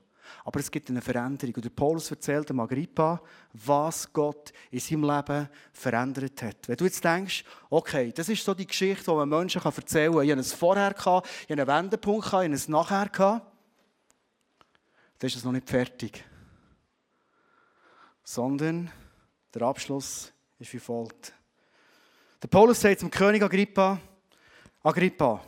Aber 0.44 0.60
es 0.60 0.70
gibt 0.70 0.90
eine 0.90 1.00
Veränderung. 1.00 1.54
Und 1.54 1.64
der 1.64 1.70
Paulus 1.70 2.10
erzählt 2.10 2.48
dem 2.48 2.60
Agrippa, 2.60 3.20
was 3.52 4.12
Gott 4.12 4.52
in 4.70 4.80
seinem 4.80 5.04
Leben 5.04 5.48
verändert 5.72 6.42
hat. 6.42 6.68
Wenn 6.68 6.76
du 6.76 6.84
jetzt 6.84 7.04
denkst, 7.04 7.44
okay, 7.70 8.12
das 8.12 8.28
ist 8.28 8.44
so 8.44 8.54
die 8.54 8.66
Geschichte, 8.66 9.04
die 9.04 9.10
man 9.16 9.28
Menschen 9.28 9.62
erzählen 9.62 10.12
kann. 10.12 10.22
Ich 10.22 10.30
habe 10.30 10.40
es 10.40 10.52
vorher, 10.52 10.94
ich 10.96 11.06
habe 11.06 11.22
einen 11.48 11.66
Wendepunkt, 11.66 12.26
ich 12.26 12.32
habe 12.32 12.52
es 12.52 12.68
nachher. 12.68 13.42
Dann 15.18 15.26
ist 15.26 15.36
es 15.36 15.44
noch 15.44 15.52
nicht 15.52 15.68
fertig. 15.68 16.24
Sondern 18.22 18.90
der 19.54 19.62
Abschluss 19.62 20.32
ist 20.58 20.72
wie 20.72 20.78
folgt. 20.78 21.32
Der 22.42 22.48
Paulus 22.48 22.80
sagt 22.80 23.00
zum 23.00 23.10
König 23.10 23.42
Agrippa, 23.42 24.00
Agrippa, 24.82 25.42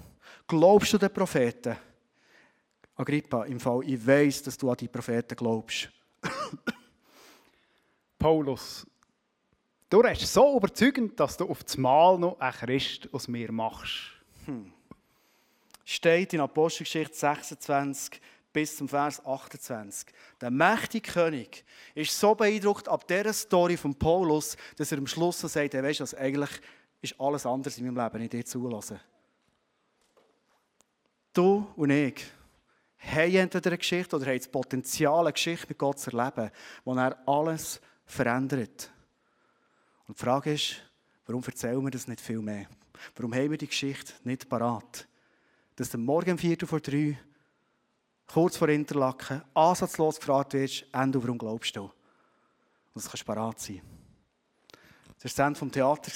glaubst 0.46 0.92
du 0.92 0.98
den 0.98 1.12
Propheten? 1.12 1.76
Agrippa, 3.00 3.44
im 3.44 3.58
Fall, 3.58 3.82
ich 3.86 4.06
weiß, 4.06 4.42
dass 4.42 4.58
du 4.58 4.70
an 4.70 4.76
die 4.76 4.88
Propheten 4.88 5.34
glaubst. 5.34 5.90
Paulus, 8.18 8.86
du 9.88 10.02
bist 10.02 10.32
so 10.32 10.56
überzeugend, 10.56 11.18
dass 11.18 11.36
du 11.36 11.48
auf 11.48 11.64
das 11.64 11.78
Mal 11.78 12.18
noch 12.18 12.38
einen 12.38 12.52
Christ 12.52 13.08
aus 13.12 13.26
mir 13.26 13.50
machst. 13.50 14.12
Hm. 14.44 14.72
Steht 15.84 16.34
in 16.34 16.40
Apostelgeschichte 16.40 17.14
26 17.14 18.20
bis 18.52 18.76
zum 18.76 18.88
Vers 18.88 19.24
28. 19.24 20.08
Der 20.40 20.50
mächtige 20.50 21.10
König 21.10 21.64
ist 21.94 22.18
so 22.18 22.34
beeindruckt 22.34 22.88
ab 22.88 23.06
dieser 23.08 23.32
Story 23.32 23.76
von 23.76 23.94
Paulus, 23.94 24.56
dass 24.76 24.92
er 24.92 24.98
am 24.98 25.06
Schluss 25.06 25.40
sagt, 25.40 25.74
er 25.74 25.82
weiß, 25.82 26.14
eigentlich 26.14 26.50
ist 27.00 27.18
alles 27.18 27.46
anders 27.46 27.78
in 27.78 27.86
meinem 27.86 28.04
Leben, 28.04 28.24
ich 28.24 28.30
dir 28.30 28.44
zulassen. 28.44 29.00
Du 31.32 31.66
und 31.76 31.90
ich 31.90 32.24
haben 33.00 33.34
entweder 33.34 33.70
eine 33.70 33.78
Geschichte 33.78 34.16
oder 34.16 34.26
haben 34.26 34.38
das 34.38 34.48
Potenzial, 34.48 35.20
eine 35.20 35.32
Geschichte 35.32 35.66
mit 35.68 35.78
Gott 35.78 35.98
zu 35.98 36.10
erleben, 36.10 36.50
wo 36.84 36.94
er 36.94 37.16
alles 37.26 37.80
verändert. 38.04 38.90
Und 40.06 40.18
die 40.18 40.24
Frage 40.24 40.52
ist, 40.52 40.76
warum 41.26 41.42
erzählen 41.44 41.82
wir 41.82 41.90
das 41.90 42.08
nicht 42.08 42.20
viel 42.20 42.40
mehr? 42.40 42.66
Warum 43.16 43.34
haben 43.34 43.50
wir 43.50 43.58
die 43.58 43.68
Geschichte 43.68 44.12
nicht 44.24 44.48
parat? 44.48 45.06
Dass 45.76 45.90
du 45.90 45.98
morgen 45.98 46.32
um 46.32 46.38
Viertel 46.38 46.66
vor 46.66 46.80
drei, 46.80 47.18
kurz 48.26 48.56
vor 48.56 48.68
Interlaken, 48.68 49.42
ansatzlos 49.54 50.16
gefragt 50.18 50.52
wirst, 50.52 50.84
Ende, 50.92 51.22
warum 51.22 51.38
glaubst 51.38 51.74
du? 51.76 51.84
Und 51.84 51.92
das 52.96 53.08
kannst 53.08 53.24
parat 53.24 53.60
sein. 53.60 53.80
Das 55.22 55.24
war 55.24 55.44
das 55.44 55.46
Ende 55.46 55.58
vom 55.58 55.72
Theater. 55.72 56.12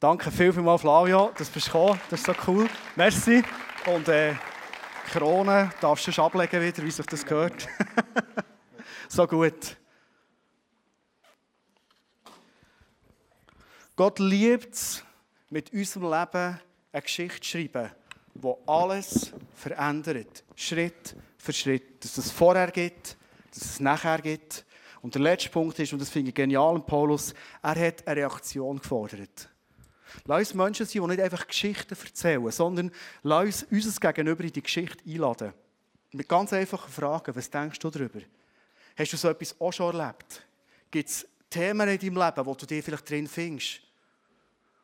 Danke 0.00 0.30
viel, 0.30 0.52
viel 0.52 0.62
mal, 0.62 0.78
Flavio, 0.78 1.32
dass 1.36 1.52
du 1.52 1.60
gekommen 1.60 2.00
Das 2.10 2.20
ist 2.20 2.26
so 2.26 2.34
cool. 2.46 2.68
Merci. 2.96 3.42
Und 3.86 4.08
äh, 4.08 4.34
Krone 5.06 5.70
darfst 5.80 6.06
du 6.08 6.22
ablegen 6.22 6.60
wieder, 6.60 6.82
wie 6.82 6.90
sich 6.90 7.06
das 7.06 7.24
gehört. 7.24 7.68
so 9.08 9.26
gut. 9.26 9.76
Gott 13.94 14.18
liebt 14.18 14.74
es, 14.74 15.02
mit 15.48 15.72
unserem 15.72 16.10
Leben 16.10 16.60
eine 16.92 17.02
Geschichte 17.02 17.40
zu 17.40 17.48
schreiben, 17.48 17.90
die 18.34 18.52
alles 18.66 19.32
verändert. 19.54 20.44
Schritt 20.54 21.16
für 21.38 21.52
Schritt. 21.52 22.04
Dass 22.04 22.18
es 22.18 22.30
vorher 22.30 22.70
gibt, 22.70 23.16
dass 23.54 23.64
es 23.64 23.80
nachher 23.80 24.20
gibt. 24.20 24.66
Und 25.02 25.14
der 25.14 25.22
letzte 25.22 25.50
Punkt 25.50 25.78
ist, 25.78 25.92
und 25.92 26.00
das 26.00 26.10
finde 26.10 26.30
ich 26.30 26.34
genial, 26.34 26.80
Paulus, 26.80 27.32
er 27.62 27.86
hat 27.86 28.06
eine 28.06 28.20
Reaktion 28.20 28.78
gefordert. 28.78 29.48
Lass 30.24 30.38
uns 30.48 30.54
Menschen 30.54 30.86
sein, 30.86 31.02
die 31.02 31.08
nicht 31.08 31.20
einfach 31.20 31.46
Geschichten 31.46 31.94
erzählen, 31.94 32.50
sondern 32.50 32.90
lass 33.22 33.62
uns 33.62 33.66
unser 33.70 34.12
Gegenüber 34.12 34.44
in 34.44 34.52
die 34.52 34.62
Geschichte 34.62 35.02
einladen. 35.06 35.52
Mit 36.12 36.28
ganz 36.28 36.52
einfachen 36.52 36.90
Fragen. 36.90 37.34
Was 37.34 37.50
denkst 37.50 37.78
du 37.78 37.90
darüber? 37.90 38.20
Hast 38.96 39.12
du 39.12 39.16
so 39.16 39.28
etwas 39.28 39.54
auch 39.60 39.72
schon 39.72 39.94
erlebt? 39.94 40.46
Gibt 40.90 41.08
es 41.08 41.26
Themen 41.50 41.88
in 41.88 41.98
deinem 41.98 42.16
Leben, 42.16 42.46
wo 42.46 42.54
du 42.54 42.66
dir 42.66 42.82
vielleicht 42.82 43.08
drin 43.08 43.26
findest? 43.26 43.80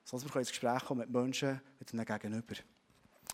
Sonst 0.05 0.23
können 0.25 0.35
wir 0.35 0.41
ins 0.41 0.51
Gespräch 0.51 0.85
kommen 0.85 1.01
mit 1.01 1.11
Menschen, 1.11 1.61
mit 1.79 1.93
einem 1.93 2.05
Gegenüber. 2.05 2.55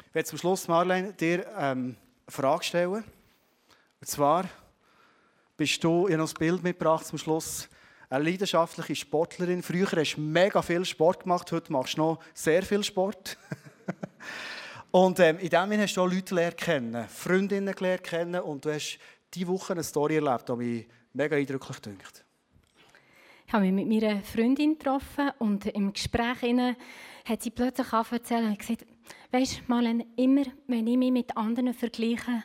Ich 0.07 0.15
werde 0.15 0.29
zum 0.29 0.39
Schluss, 0.39 0.69
Marlene, 0.69 1.13
dir 1.13 1.47
ähm, 1.57 1.97
eine 2.27 2.33
Frage 2.33 2.63
stellen. 2.63 3.05
Und 4.01 4.07
zwar 4.07 4.49
bist 5.57 5.83
du, 5.83 6.07
ich 6.07 6.13
habe 6.13 6.23
noch 6.23 6.31
ein 6.31 6.39
Bild 6.39 6.63
mitgebracht 6.63 7.07
zum 7.07 7.19
Schluss, 7.19 7.69
eine 8.11 8.25
leidenschaftliche 8.25 8.97
Sportlerin. 8.97 9.63
Früher 9.63 9.87
hast 9.87 10.15
du 10.15 10.21
mega 10.21 10.63
viel 10.63 10.85
Sport 10.85 11.25
gemacht, 11.25 11.51
heute 11.53 11.73
machst 11.73 11.99
du 11.99 12.03
noch 12.03 12.21
sehr 12.35 12.63
viel 12.63 12.83
Sport. 12.83 13.37
und 14.91 15.21
ähm, 15.21 15.39
in 15.39 15.51
dem 15.51 15.81
hast 15.81 15.95
du 15.95 16.03
auch 16.03 16.11
Leute 16.11 16.35
lernen 16.35 16.57
kennen, 16.57 17.09
Freundinnen 17.09 17.75
lernen 17.79 18.03
kennen 18.03 18.41
und 18.41 18.65
du 18.65 18.73
hast 18.73 18.99
diese 19.35 19.49
Woche 19.49 19.75
eine 19.75 19.83
Story 19.83 20.17
erlebt, 20.17 20.49
die 20.49 20.53
mich 20.53 20.87
mega 21.13 21.37
eindrücklich 21.37 21.79
dünkt. 21.81 22.25
Ich 23.47 23.53
habe 23.53 23.65
mich 23.65 23.73
mit 23.73 23.89
meiner 23.89 24.23
Freundin 24.23 24.79
getroffen 24.79 25.31
und 25.39 25.67
im 25.67 25.93
Gespräch 25.93 26.43
hat 27.25 27.43
sie 27.43 27.51
plötzlich 27.51 27.93
erzählt 27.93 28.45
und 28.45 28.59
gesagt, 28.59 28.87
weißt 29.33 29.63
du, 29.67 30.05
immer 30.17 30.43
wenn 30.67 30.87
ich 30.87 30.97
mich 30.97 31.13
mit 31.13 31.37
anderen 31.37 31.73
vergleiche, 31.73 32.45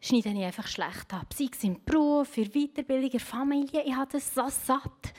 schneide 0.00 0.30
ich 0.30 0.44
einfach 0.44 0.66
schlecht 0.66 1.12
ab. 1.12 1.26
Sei 1.34 1.48
es 1.50 1.64
im 1.64 1.82
Beruf, 1.84 2.28
für 2.28 2.44
Weiterbildung, 2.44 3.10
in 3.10 3.20
Familie, 3.20 3.82
ich 3.84 3.94
habe 3.94 4.10
das 4.12 4.34
so 4.34 4.48
satt. 4.48 5.14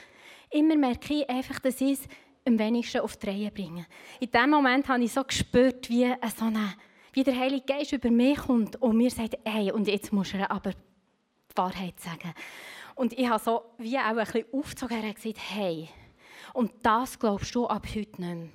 Immer 0.50 0.76
merke 0.76 1.14
ich 1.14 1.28
einfach, 1.28 1.58
dass 1.58 1.80
ich 1.80 1.92
es 1.92 2.08
am 2.46 2.58
wenigsten 2.58 3.00
auf 3.00 3.16
die 3.16 3.26
Reihe 3.26 3.50
bringe. 3.50 3.86
In 4.20 4.30
dem 4.30 4.50
Moment 4.50 4.88
habe 4.88 5.04
ich 5.04 5.12
so 5.12 5.22
gespürt, 5.22 5.88
wie, 5.90 6.12
so 6.36 6.46
eine, 6.46 6.74
wie 7.12 7.22
der 7.22 7.38
Heilige 7.38 7.66
Geist 7.66 7.92
über 7.92 8.10
mich 8.10 8.38
kommt 8.38 8.80
und 8.80 8.96
mir 8.96 9.10
sagt, 9.10 9.38
hey, 9.44 9.70
und 9.70 9.86
jetzt 9.86 10.12
musst 10.12 10.32
du 10.32 10.50
aber 10.50 10.70
die 10.72 11.56
Wahrheit 11.56 12.00
sagen. 12.00 12.32
Und 12.94 13.12
ich 13.12 13.28
habe 13.28 13.42
so 13.42 13.62
wie 13.78 13.98
auch 13.98 14.04
ein 14.04 14.16
bisschen 14.16 14.44
aufgezogen 14.52 15.02
und 15.02 15.14
gesagt, 15.14 15.38
hey, 15.50 15.88
und 16.54 16.72
das 16.82 17.18
glaubst 17.18 17.54
du 17.54 17.66
ab 17.66 17.86
heute 17.94 17.98
nicht 17.98 18.18
mehr. 18.18 18.48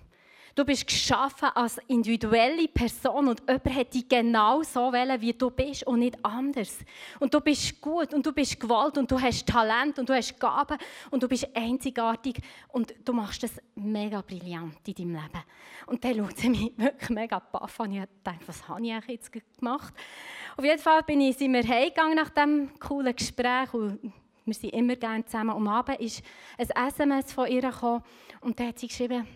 Du 0.56 0.64
bist 0.64 0.86
geschaffen 0.86 1.50
als 1.56 1.80
individuelle 1.88 2.68
Person 2.68 3.28
und 3.28 3.42
jemand 3.42 3.76
hat 3.76 3.94
dich 3.94 4.08
genau 4.08 4.62
so 4.62 4.94
wählen, 4.94 5.20
wie 5.20 5.34
du 5.34 5.50
bist 5.50 5.88
und 5.88 6.00
nicht 6.00 6.24
anders. 6.24 6.78
Und 7.20 7.34
du 7.34 7.42
bist 7.42 7.82
gut 7.82 8.14
und 8.14 8.24
du 8.24 8.32
bist 8.32 8.60
gewollt 8.60 9.00
und 9.00 9.10
du 9.10 9.20
hast 9.20 9.48
Talent 9.48 9.98
und 9.98 10.08
du 10.08 10.14
hast 10.14 10.40
Gaben 10.40 10.78
und 11.10 11.24
du 11.24 11.28
bist 11.28 11.48
einzigartig 11.56 12.38
und 12.68 12.94
du 13.04 13.14
machst 13.14 13.42
das 13.42 13.60
mega 13.74 14.22
brillant 14.22 14.76
in 14.86 14.94
deinem 14.94 15.14
Leben. 15.16 15.44
Und 15.88 16.04
dann 16.04 16.18
schaut 16.18 16.38
sie 16.38 16.50
mich 16.50 16.72
wirklich 16.78 17.10
mega 17.10 17.40
baff 17.40 17.80
an. 17.80 17.92
Ich 17.92 18.04
dachte, 18.24 18.48
was 18.48 18.68
habe 18.68 18.86
ich 18.86 19.08
jetzt 19.08 19.32
gemacht? 19.32 19.94
Auf 20.56 20.64
jeden 20.64 20.80
Fall 20.80 21.02
bin 21.02 21.20
ich, 21.22 21.36
sind 21.36 21.52
wir 21.52 21.68
heimgegangen 21.68 22.16
nach 22.16 22.30
diesem 22.30 22.78
coolen 22.80 23.16
Gespräch 23.16 23.74
und 23.74 24.14
wir 24.46 24.54
sind 24.54 24.70
immer 24.74 24.96
gerne 24.98 25.26
zusammen. 25.26 25.56
Und 25.56 25.68
am 25.68 25.74
Abend 25.74 26.00
ist 26.00 26.22
ein 26.60 26.70
SMS 26.88 27.34
von 27.34 27.48
ihr 27.48 27.62
gekommen 27.62 28.04
und 28.42 28.60
da 28.60 28.66
hat 28.66 28.78
sie 28.78 28.88
geschrieben, 28.88 29.28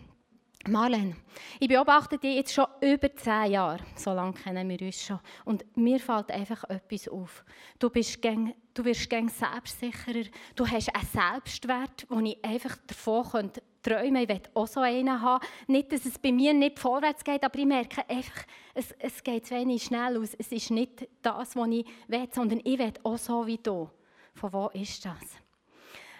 Marlene, 0.66 1.16
ich 1.60 1.68
beobachte 1.68 2.18
dich 2.18 2.36
jetzt 2.36 2.52
schon 2.52 2.66
über 2.80 3.14
zehn 3.14 3.52
Jahre. 3.52 3.78
So 3.94 4.12
lange 4.12 4.32
kennen 4.34 4.68
wir 4.68 4.80
uns 4.82 5.02
schon. 5.02 5.20
Und 5.44 5.64
mir 5.76 6.00
fällt 6.00 6.30
einfach 6.30 6.64
etwas 6.64 7.08
auf. 7.08 7.44
Du, 7.78 7.88
bist 7.88 8.20
gäng, 8.20 8.54
du 8.74 8.84
wirst 8.84 9.08
gäng 9.08 9.28
selbstsicherer. 9.28 10.24
Du 10.56 10.66
hast 10.66 10.94
einen 10.94 11.06
Selbstwert, 11.06 12.06
wo 12.08 12.18
ich 12.20 12.44
einfach 12.44 12.76
davon 12.86 13.52
träumen 13.82 14.26
könnte. 14.26 14.32
Ich 14.32 14.42
will 14.44 14.52
auch 14.54 14.66
so 14.66 14.80
einen 14.80 15.22
haben. 15.22 15.46
Nicht, 15.68 15.92
dass 15.92 16.04
es 16.04 16.18
bei 16.18 16.32
mir 16.32 16.52
nicht 16.52 16.78
vorwärts 16.78 17.24
geht, 17.24 17.44
aber 17.44 17.58
ich 17.58 17.66
merke 17.66 18.06
einfach, 18.08 18.44
es, 18.74 18.92
es 18.98 19.22
geht 19.22 19.46
zu 19.46 19.54
wenig 19.54 19.84
schnell 19.84 20.18
aus. 20.18 20.34
Es 20.34 20.52
ist 20.52 20.70
nicht 20.70 21.08
das, 21.22 21.56
was 21.56 21.68
ich 21.68 21.86
will, 22.08 22.28
sondern 22.32 22.60
ich 22.64 22.78
will 22.78 22.92
auch 23.04 23.16
so 23.16 23.46
wie 23.46 23.58
du. 23.58 23.88
Von 24.34 24.52
wo 24.52 24.68
ist 24.68 25.04
das? 25.04 25.40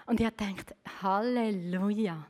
Und 0.07 0.21
ich 0.21 0.27
habe 0.27 0.37
gedacht, 0.37 0.75
Halleluja. 1.03 2.27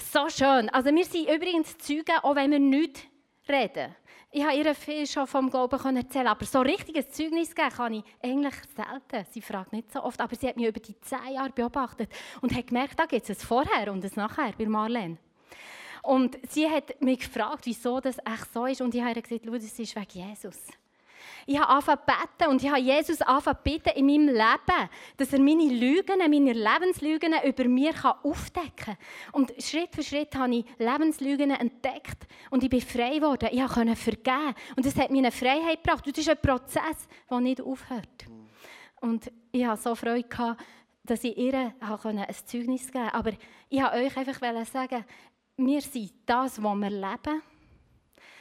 So 0.00 0.28
schön. 0.28 0.68
Also 0.70 0.94
wir 0.94 1.04
sind 1.04 1.28
übrigens 1.28 1.76
Zeugen, 1.78 2.18
auch 2.22 2.34
wenn 2.36 2.50
wir 2.50 2.58
nicht 2.58 3.08
reden. 3.48 3.94
Ich 4.30 4.44
habe 4.44 4.56
ihr 4.56 4.74
viel 4.74 5.06
schon 5.06 5.26
vom 5.26 5.50
Glauben 5.50 5.96
erzählen 5.96 6.26
aber 6.26 6.44
so 6.44 6.60
richtiges 6.60 7.10
Zeugnis 7.10 7.54
geben 7.54 7.70
kann 7.70 7.94
ich 7.94 8.04
eigentlich 8.22 8.54
selten. 8.76 9.26
Sie 9.32 9.40
fragt 9.40 9.72
nicht 9.72 9.90
so 9.90 10.02
oft, 10.02 10.20
aber 10.20 10.36
sie 10.36 10.48
hat 10.48 10.56
mich 10.56 10.66
über 10.66 10.80
die 10.80 11.00
zehn 11.00 11.32
Jahre 11.32 11.50
beobachtet 11.50 12.10
und 12.42 12.54
hat 12.54 12.66
gemerkt, 12.66 12.98
da 12.98 13.06
gibt 13.06 13.28
es 13.28 13.30
ein 13.30 13.46
Vorher 13.46 13.90
und 13.90 14.04
ein 14.04 14.10
Nachher 14.16 14.52
bei 14.58 14.66
Marlene. 14.66 15.16
Und 16.02 16.38
sie 16.50 16.68
hat 16.68 17.00
mich 17.00 17.20
gefragt, 17.20 17.64
wieso 17.64 18.00
das 18.00 18.18
echt 18.18 18.52
so 18.52 18.66
ist 18.66 18.82
und 18.82 18.94
ich 18.94 19.02
habe 19.02 19.20
gesagt, 19.20 19.46
das 19.46 19.78
ist 19.78 19.96
wegen 19.96 20.28
Jesus. 20.28 20.58
Ich 21.50 21.58
habe 21.58 21.70
angefangen 21.70 22.02
beten 22.04 22.50
und 22.50 22.62
ich 22.62 22.68
habe 22.68 22.78
Jesus 22.78 23.22
angefangen 23.22 23.60
bitten 23.64 23.88
in 23.96 24.04
meinem 24.04 24.28
Leben, 24.28 24.90
dass 25.16 25.32
er 25.32 25.40
meine 25.40 25.64
Lügen, 25.64 26.18
meine 26.18 26.52
Lebenslügen 26.52 27.32
über 27.42 27.64
mir 27.64 27.94
aufdecken 28.22 28.70
kann. 28.76 28.96
Und 29.32 29.54
Schritt 29.58 29.94
für 29.94 30.02
Schritt 30.02 30.34
habe 30.34 30.56
ich 30.56 30.66
Lebenslügen 30.76 31.52
entdeckt 31.52 32.26
und 32.50 32.62
ich 32.62 32.68
bin 32.68 32.82
frei 32.82 33.14
geworden. 33.14 33.48
Ich 33.50 33.66
konnte 33.66 33.96
vergeben. 33.96 34.54
Und 34.76 34.84
das 34.84 34.94
hat 34.96 35.10
mir 35.10 35.20
eine 35.20 35.32
Freiheit 35.32 35.82
gebracht. 35.82 36.06
Und 36.06 36.18
das 36.18 36.26
ist 36.26 36.28
ein 36.28 36.36
Prozess, 36.36 37.08
der 37.30 37.40
nicht 37.40 37.62
aufhört. 37.62 38.26
Und 39.00 39.32
ich 39.50 39.64
hatte 39.64 39.80
so 39.80 39.94
Freude, 39.94 40.28
gehabt, 40.28 40.62
dass 41.02 41.24
ich 41.24 41.34
ihr 41.34 41.54
ein 41.54 42.28
Zeugnis 42.44 42.92
geben 42.92 43.08
konnte. 43.08 43.14
Aber 43.14 43.32
ich 43.70 43.80
wollte 43.80 43.96
euch 43.96 44.16
einfach 44.18 44.66
sagen, 44.66 45.02
wir 45.56 45.80
sind 45.80 46.12
das, 46.26 46.62
was 46.62 46.76
wir 46.76 46.90
leben. 46.90 47.42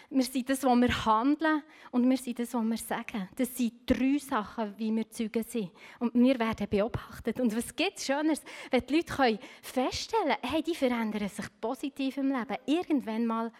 Wir 0.10 0.24
sind 0.24 0.50
das, 0.50 0.64
was 0.64 0.78
wir 0.80 1.06
handeln 1.06 1.64
und 1.92 2.10
wir 2.10 2.18
sind 2.18 2.40
das, 2.40 2.54
was 2.54 2.64
wir 2.64 2.78
sagen. 2.78 3.28
Das 3.36 3.56
sind 3.56 3.74
drei 3.86 4.18
Sachen, 4.18 4.74
wie 4.78 4.96
wir 4.96 5.10
Zeugen 5.10 5.44
sind. 5.44 5.72
Und 6.00 6.14
wir 6.14 6.40
werden 6.40 6.68
beobachtet. 6.70 7.40
Und 7.42 7.56
was 7.56 7.76
gibt 7.76 7.98
es 7.98 8.06
Schöneres, 8.06 8.42
wenn 8.72 8.86
die 8.86 8.96
Leute 8.96 9.14
können 9.14 9.40
feststellen 9.62 10.38
können, 10.42 10.54
hey, 10.54 10.64
die 10.64 10.76
verändern 10.76 11.28
sich 11.28 11.46
positiv 11.60 12.18
im 12.18 12.30
Leben. 12.30 12.56
Irgendwann 12.66 13.26
mal 13.26 13.52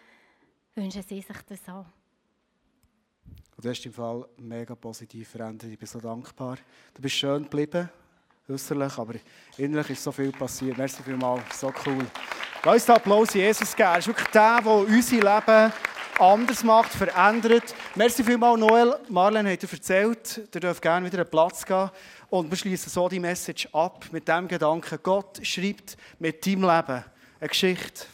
wünschen 0.74 1.02
sie 1.02 1.20
sich 1.20 1.36
das 1.46 1.68
auch. 1.68 1.84
Du 3.60 3.68
hast 3.68 3.84
im 3.84 3.92
Fall 3.92 4.26
mega 4.38 4.74
positiv 4.74 5.28
verändert. 5.28 5.70
Ich 5.70 5.78
bin 5.78 5.86
so 5.86 6.00
dankbar. 6.00 6.56
Du 6.94 7.02
bist 7.02 7.16
schön 7.16 7.42
geblieben, 7.42 7.90
äußerlich, 8.48 8.96
aber 8.96 9.14
innerlich 9.56 9.90
ist 9.90 10.04
so 10.04 10.12
viel 10.12 10.30
passiert. 10.30 10.78
Merci 10.78 11.02
vielmals, 11.02 11.60
so 11.60 11.72
cool. 11.84 12.06
Lass 12.64 12.74
uns 12.74 12.84
den 12.86 12.94
Applaus 12.94 13.34
Jesus 13.34 13.74
geben. 13.74 13.88
Er 13.90 13.98
ist 13.98 14.06
wirklich 14.06 14.28
der, 14.28 14.60
der 14.62 14.72
unser 14.72 15.16
Leben 15.16 15.72
anders 16.20 16.64
macht, 16.64 16.92
verändert. 16.92 17.74
Merci 17.94 18.24
vielmals, 18.24 18.58
Noel. 18.58 18.94
Marlene 19.08 19.52
hat 19.52 19.62
dir 19.62 19.72
erzählt, 19.72 20.48
ihr 20.54 20.60
dürft 20.60 20.82
gerne 20.82 21.06
wieder 21.06 21.20
einen 21.20 21.30
Platz 21.30 21.64
gehen. 21.64 21.90
Und 22.30 22.50
wir 22.50 22.56
schließen 22.56 22.90
so 22.90 23.08
die 23.08 23.20
Message 23.20 23.68
ab 23.72 24.06
mit 24.10 24.28
dem 24.28 24.48
Gedanken, 24.48 24.98
Gott 25.02 25.40
schreibt 25.42 25.96
mit 26.18 26.44
deinem 26.44 26.62
Leben 26.62 27.04
eine 27.40 27.48
Geschichte. 27.48 28.04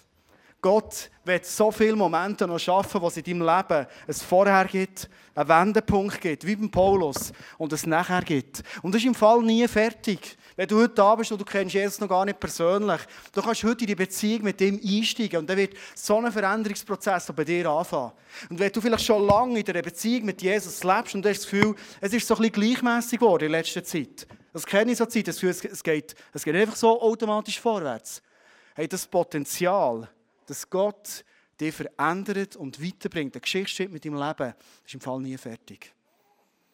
Gott 0.60 1.10
wird 1.24 1.44
so 1.44 1.70
viele 1.70 1.96
Momente 1.96 2.46
noch 2.46 2.58
schaffen, 2.58 3.00
wo 3.00 3.08
es 3.08 3.16
in 3.16 3.24
deinem 3.24 3.40
Leben 3.40 3.86
ein 4.08 4.14
Vorher 4.14 4.64
gibt, 4.64 5.10
einen 5.34 5.48
Wendepunkt 5.48 6.20
gibt, 6.20 6.46
wie 6.46 6.56
beim 6.56 6.70
Paulus, 6.70 7.32
und 7.58 7.72
es 7.72 7.86
nachher 7.86 8.22
gibt. 8.22 8.62
Und 8.82 8.94
das 8.94 9.02
ist 9.02 9.08
im 9.08 9.14
Fall 9.14 9.42
nie 9.42 9.66
fertig. 9.68 10.38
Wenn 10.56 10.68
du 10.68 10.78
heute 10.78 10.94
da 10.94 11.16
bist 11.16 11.32
und 11.32 11.40
du 11.40 11.44
kennst 11.44 11.74
Jesus 11.74 11.98
noch 11.98 12.08
gar 12.08 12.24
nicht 12.24 12.38
persönlich, 12.38 13.00
du 13.32 13.42
kannst 13.42 13.64
heute 13.64 13.80
in 13.80 13.88
die 13.88 13.94
Beziehung 13.96 14.44
mit 14.44 14.60
ihm 14.60 14.80
einsteigen 14.82 15.40
und 15.40 15.50
dann 15.50 15.56
wird 15.56 15.74
so 15.96 16.16
ein 16.18 16.30
Veränderungsprozess 16.30 17.32
bei 17.34 17.44
dir 17.44 17.68
anfangen. 17.68 18.12
Und 18.48 18.60
wenn 18.60 18.70
du 18.70 18.80
vielleicht 18.80 19.04
schon 19.04 19.26
lange 19.26 19.58
in 19.58 19.64
der 19.64 19.82
Beziehung 19.82 20.26
mit 20.26 20.42
Jesus 20.42 20.84
lebst 20.84 21.14
und 21.14 21.24
du 21.24 21.28
hast 21.28 21.42
das 21.42 21.50
Gefühl, 21.50 21.74
es 22.00 22.12
ist 22.12 22.28
so 22.28 22.36
ein 22.36 22.42
bisschen 22.42 22.52
gleichmässig 22.52 23.18
geworden 23.18 23.46
in 23.46 23.50
letzter 23.50 23.82
Zeit, 23.82 24.28
das 24.52 24.64
kenne 24.64 24.92
ich 24.92 24.98
so 24.98 25.06
Zeit, 25.06 25.26
das 25.26 25.40
Gefühl, 25.40 25.50
es 25.72 25.82
geht, 25.82 26.14
es 26.32 26.44
geht 26.44 26.54
einfach 26.54 26.76
so 26.76 27.02
automatisch 27.02 27.58
vorwärts. 27.58 28.22
Hey, 28.76 28.86
das 28.86 29.06
Potenzial, 29.06 30.08
dass 30.46 30.70
Gott 30.70 31.24
dich 31.60 31.74
verändert 31.74 32.54
und 32.54 32.80
weiterbringt, 32.80 33.34
eine 33.34 33.40
Geschichte 33.40 33.88
mit 33.88 34.04
deinem 34.04 34.22
Leben, 34.22 34.54
ist 34.86 34.94
im 34.94 35.00
Fall 35.00 35.20
nie 35.20 35.36
fertig. 35.36 35.92